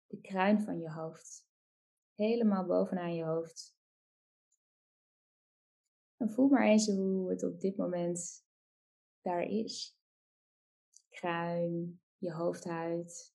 [0.06, 1.46] de kruin van je hoofd.
[2.14, 3.76] Helemaal bovenaan je hoofd.
[6.16, 8.46] En voel maar eens hoe het op dit moment
[9.20, 9.98] daar is
[11.08, 13.34] kruin, je hoofdhuid.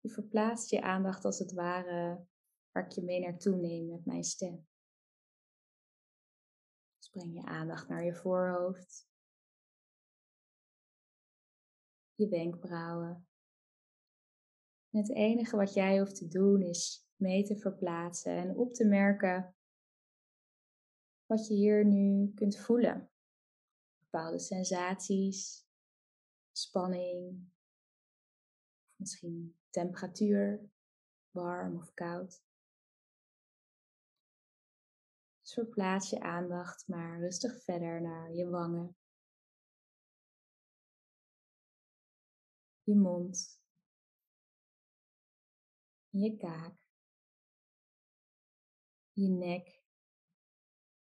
[0.00, 2.26] Je verplaatst je aandacht als het ware
[2.72, 4.66] waar ik je mee naartoe neem met mijn stem.
[6.96, 9.08] Dus breng je aandacht naar je voorhoofd,
[12.14, 13.26] je wenkbrauwen.
[14.90, 18.84] En het enige wat jij hoeft te doen is mee te verplaatsen en op te
[18.84, 19.56] merken
[21.26, 23.12] wat je hier nu kunt voelen
[24.12, 25.66] bepaalde sensaties,
[26.50, 27.50] spanning,
[28.96, 30.70] misschien temperatuur,
[31.30, 32.42] warm of koud.
[35.52, 38.96] Verplaats je aandacht maar rustig verder naar je wangen,
[42.82, 43.60] je mond,
[46.08, 46.78] je kaak,
[49.12, 49.82] je nek,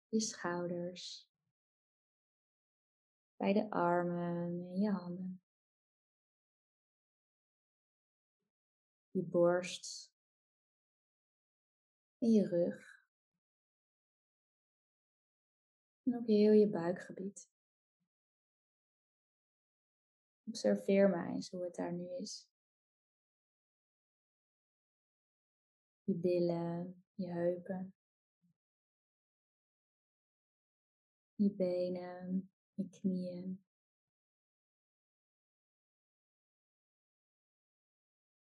[0.09, 1.31] je schouders,
[3.37, 5.43] bij de armen en je handen.
[9.11, 10.13] Je borst.
[12.19, 12.94] En je rug.
[16.05, 17.49] En ook heel je buikgebied.
[20.47, 22.49] Observeer maar eens hoe het daar nu is.
[26.05, 27.95] Je billen, je heupen,
[31.35, 33.63] je benen, je knieën.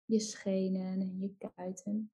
[0.05, 2.11] Je schenen en je kuiten.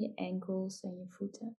[0.00, 1.56] Je enkels en je voeten.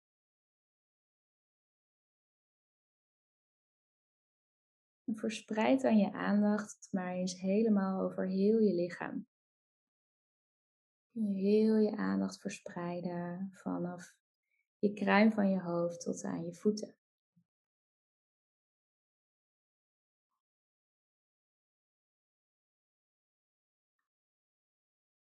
[5.04, 9.28] En verspreid dan je aandacht maar eens helemaal over heel je lichaam.
[11.12, 14.16] Kun je heel je aandacht verspreiden vanaf
[14.80, 16.96] je kruin van je hoofd tot aan je voeten.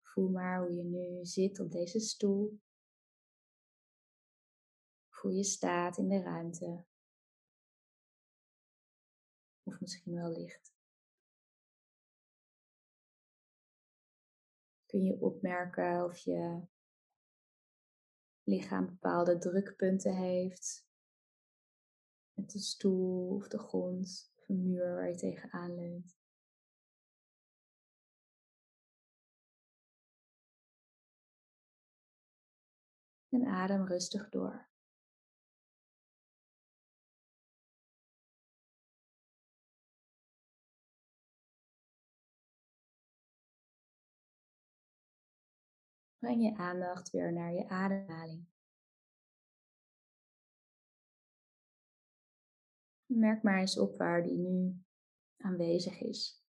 [0.02, 2.60] Voel maar hoe je nu zit op deze stoel.
[5.20, 6.84] Voel je staat in de ruimte.
[9.62, 10.78] Of misschien wel licht.
[14.86, 16.66] kun je opmerken of je
[18.42, 20.88] lichaam bepaalde drukpunten heeft.
[22.32, 26.18] Met de stoel of de grond of een muur waar je tegenaan leunt.
[33.28, 34.69] En adem rustig door.
[46.20, 48.46] Breng je aandacht weer naar je ademhaling.
[53.06, 54.84] Merk maar eens op waar die nu
[55.36, 56.44] aanwezig is.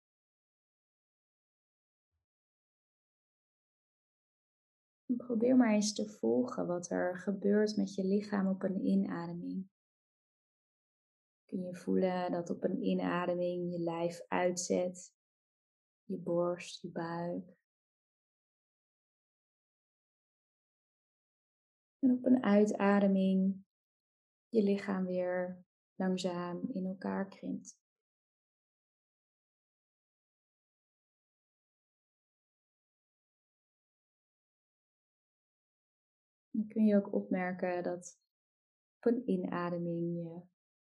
[5.18, 9.70] Probeer maar eens te volgen wat er gebeurt met je lichaam op een inademing.
[11.46, 15.14] Kun je voelen dat op een inademing je lijf uitzet,
[16.04, 17.61] je borst, je buik.
[22.02, 23.64] En op een uitademing
[24.50, 27.80] je lichaam weer langzaam in elkaar krimpt.
[36.50, 38.20] Dan kun je ook opmerken dat
[38.98, 40.42] op een inademing je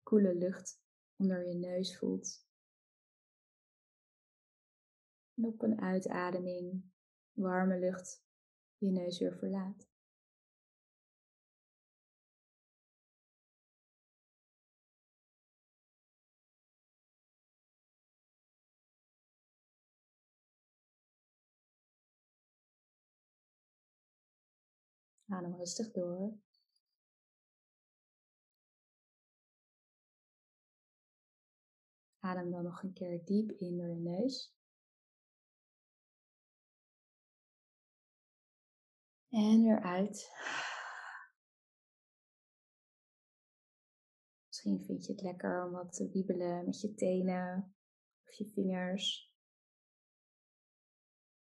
[0.03, 0.83] koele lucht
[1.17, 2.47] onder je neus voelt.
[5.35, 6.93] En op een uitademing
[7.33, 8.25] warme lucht
[8.77, 9.94] je neus weer verlaat.
[25.29, 26.39] Adem rustig door.
[32.19, 34.55] Adem dan nog een keer diep in door je neus.
[39.29, 40.31] En weer uit.
[44.47, 47.75] Misschien vind je het lekker om wat te wiebelen met je tenen
[48.25, 49.35] of je vingers.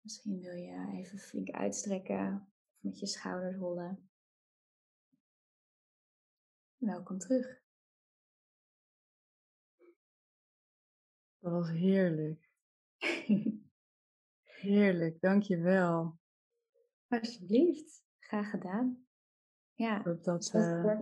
[0.01, 2.52] Misschien wil je even flink uitstrekken
[2.83, 4.11] met je schouders rollen.
[6.77, 7.61] Welkom terug.
[11.39, 12.51] Dat was heerlijk.
[14.63, 16.19] heerlijk, dankjewel.
[17.09, 19.07] Alsjeblieft, graag gedaan.
[19.75, 21.01] Ja, ik hoop dat, uh,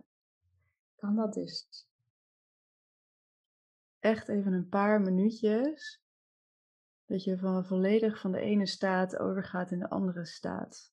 [0.95, 1.87] kan dat dus.
[3.99, 6.03] Echt even een paar minuutjes.
[7.05, 10.93] Dat je van volledig van de ene staat overgaat in de andere staat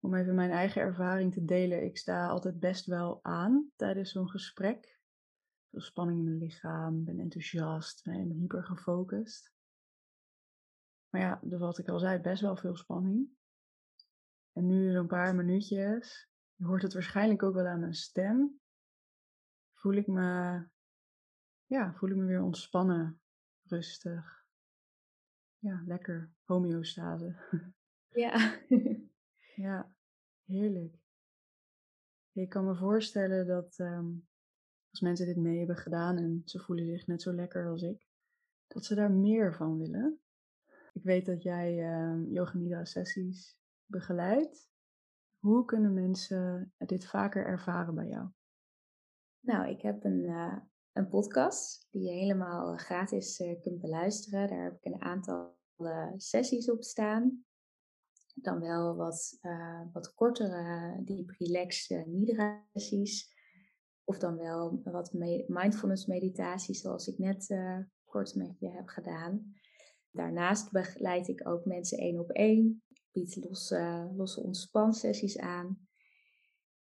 [0.00, 1.84] om even mijn eigen ervaring te delen.
[1.84, 4.98] Ik sta altijd best wel aan tijdens zo'n gesprek.
[5.70, 9.54] Veel spanning in mijn lichaam, ben enthousiast, ben hyper gefocust.
[11.08, 13.28] Maar ja, wat ik al zei, best wel veel spanning.
[14.52, 18.60] En nu zo'n paar minuutjes, je hoort het waarschijnlijk ook wel aan mijn stem,
[19.74, 20.62] voel ik me,
[21.64, 23.20] ja, voel ik me weer ontspannen,
[23.64, 24.44] rustig.
[25.58, 27.36] Ja, lekker, homeostase.
[28.08, 28.60] Ja.
[29.56, 29.94] Ja,
[30.44, 30.98] heerlijk.
[32.32, 34.28] Ik kan me voorstellen dat um,
[34.90, 38.06] als mensen dit mee hebben gedaan en ze voelen zich net zo lekker als ik,
[38.66, 40.20] dat ze daar meer van willen.
[40.92, 44.68] Ik weet dat jij um, sessies begeleidt.
[45.38, 48.28] Hoe kunnen mensen dit vaker ervaren bij jou?
[49.40, 50.58] Nou, ik heb een, uh,
[50.92, 54.48] een podcast die je helemaal gratis uh, kunt beluisteren.
[54.48, 55.58] Daar heb ik een aantal
[56.16, 57.45] sessies op staan
[58.42, 63.34] dan wel wat, uh, wat kortere, deep relax uh, nidra sessies.
[64.04, 65.12] Of dan wel wat
[65.46, 69.54] mindfulness meditaties zoals ik net uh, kort met je heb gedaan.
[70.10, 72.82] Daarnaast begeleid ik ook mensen één op één.
[73.12, 75.88] Bied losse, losse ontspansessies aan.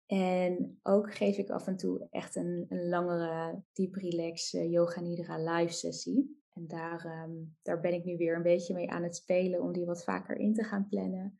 [0.06, 5.58] En ook geef ik af en toe echt een, een langere deep relax yoga nidra
[5.58, 6.39] live sessie.
[6.52, 9.72] En daar, um, daar ben ik nu weer een beetje mee aan het spelen om
[9.72, 11.38] die wat vaker in te gaan plannen.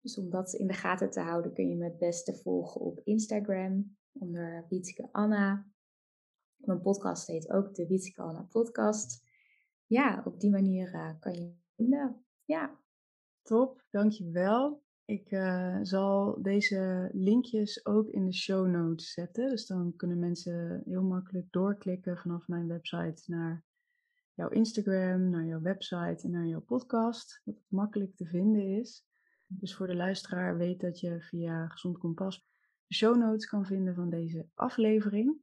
[0.00, 3.00] Dus om dat in de gaten te houden kun je me het beste volgen op
[3.04, 5.66] Instagram onder Wietske Anna.
[6.56, 9.30] Mijn podcast heet ook de Wietske Anna podcast.
[9.86, 12.24] Ja, op die manier uh, kan je vinden.
[12.44, 12.80] Ja.
[13.42, 14.82] Top, dankjewel.
[15.04, 19.48] Ik uh, zal deze linkjes ook in de show notes zetten.
[19.48, 23.64] Dus dan kunnen mensen heel makkelijk doorklikken vanaf mijn website naar
[24.34, 27.40] jouw Instagram, naar jouw website en naar jouw podcast.
[27.44, 29.04] Dat het makkelijk te vinden is.
[29.46, 32.50] Dus voor de luisteraar weet dat je via Gezond Kompas
[32.86, 35.36] de show notes kan vinden van deze aflevering.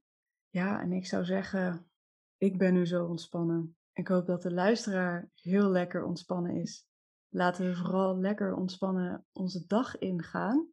[0.50, 1.90] Ja, en ik zou zeggen,
[2.38, 3.78] ik ben nu zo ontspannen.
[3.94, 6.88] Ik hoop dat de luisteraar heel lekker ontspannen is.
[7.30, 10.68] laten we vooral lekker ontspannen onze dag ingaan.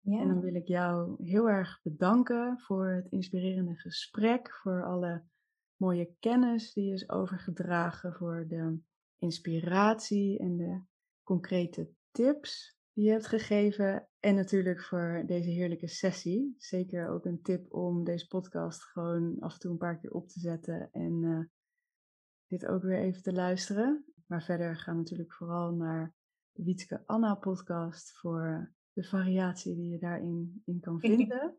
[0.00, 0.20] Ja.
[0.20, 5.24] En dan wil ik jou heel erg bedanken voor het inspirerende gesprek, voor alle
[5.80, 8.78] mooie kennis die is overgedragen, voor de
[9.18, 10.80] inspiratie en de
[11.22, 14.08] concrete tips die je hebt gegeven.
[14.20, 16.54] En natuurlijk voor deze heerlijke sessie.
[16.58, 20.28] Zeker ook een tip om deze podcast gewoon af en toe een paar keer op
[20.28, 21.44] te zetten en uh,
[22.46, 24.04] dit ook weer even te luisteren.
[24.26, 26.14] Maar verder ga natuurlijk vooral naar
[26.52, 31.56] de Wietske Anna podcast voor de variatie die je daarin in kan vinden.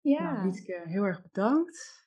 [0.00, 0.32] Ja.
[0.32, 2.05] Nou, Wietske, heel erg bedankt.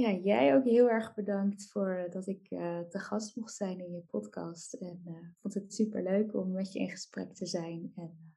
[0.00, 3.80] Ja, jij ook heel erg bedankt voor eh, dat ik uh, te gast mocht zijn
[3.80, 4.72] in je podcast.
[4.74, 7.92] En uh, vond het super leuk om met je in gesprek te zijn.
[7.96, 8.34] En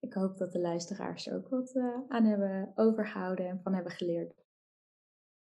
[0.00, 1.76] ik hoop dat de luisteraars er ook wat
[2.08, 4.34] aan hebben overgehouden en van hebben geleerd.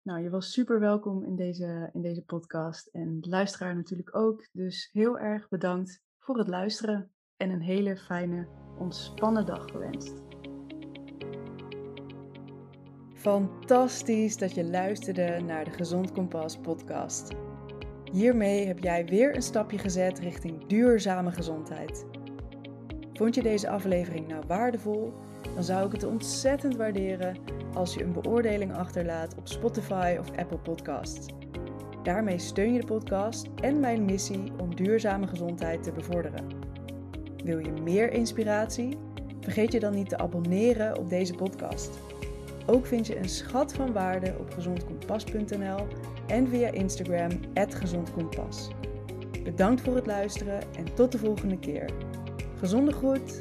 [0.03, 4.49] Nou, je was super welkom in deze, in deze podcast en de luisteraar natuurlijk ook.
[4.53, 8.49] Dus heel erg bedankt voor het luisteren en een hele fijne,
[8.79, 10.32] ontspannen dag gewenst.
[13.23, 17.33] Fantastisch dat je luisterde naar de Gezond Kompas podcast.
[18.13, 22.07] Hiermee heb jij weer een stapje gezet richting duurzame gezondheid.
[23.13, 25.13] Vond je deze aflevering nou waardevol?
[25.55, 27.37] Dan zou ik het ontzettend waarderen
[27.75, 31.27] als je een beoordeling achterlaat op Spotify of Apple Podcasts.
[32.03, 36.47] Daarmee steun je de podcast en mijn missie om duurzame gezondheid te bevorderen.
[37.45, 38.99] Wil je meer inspiratie?
[39.41, 41.99] Vergeet je dan niet te abonneren op deze podcast.
[42.67, 45.87] Ook vind je een schat van waarde op gezondkompas.nl
[46.27, 48.69] en via Instagram @gezondkompas.
[49.45, 51.91] Bedankt voor het luisteren en tot de volgende keer.
[52.59, 53.39] Gezonde groet.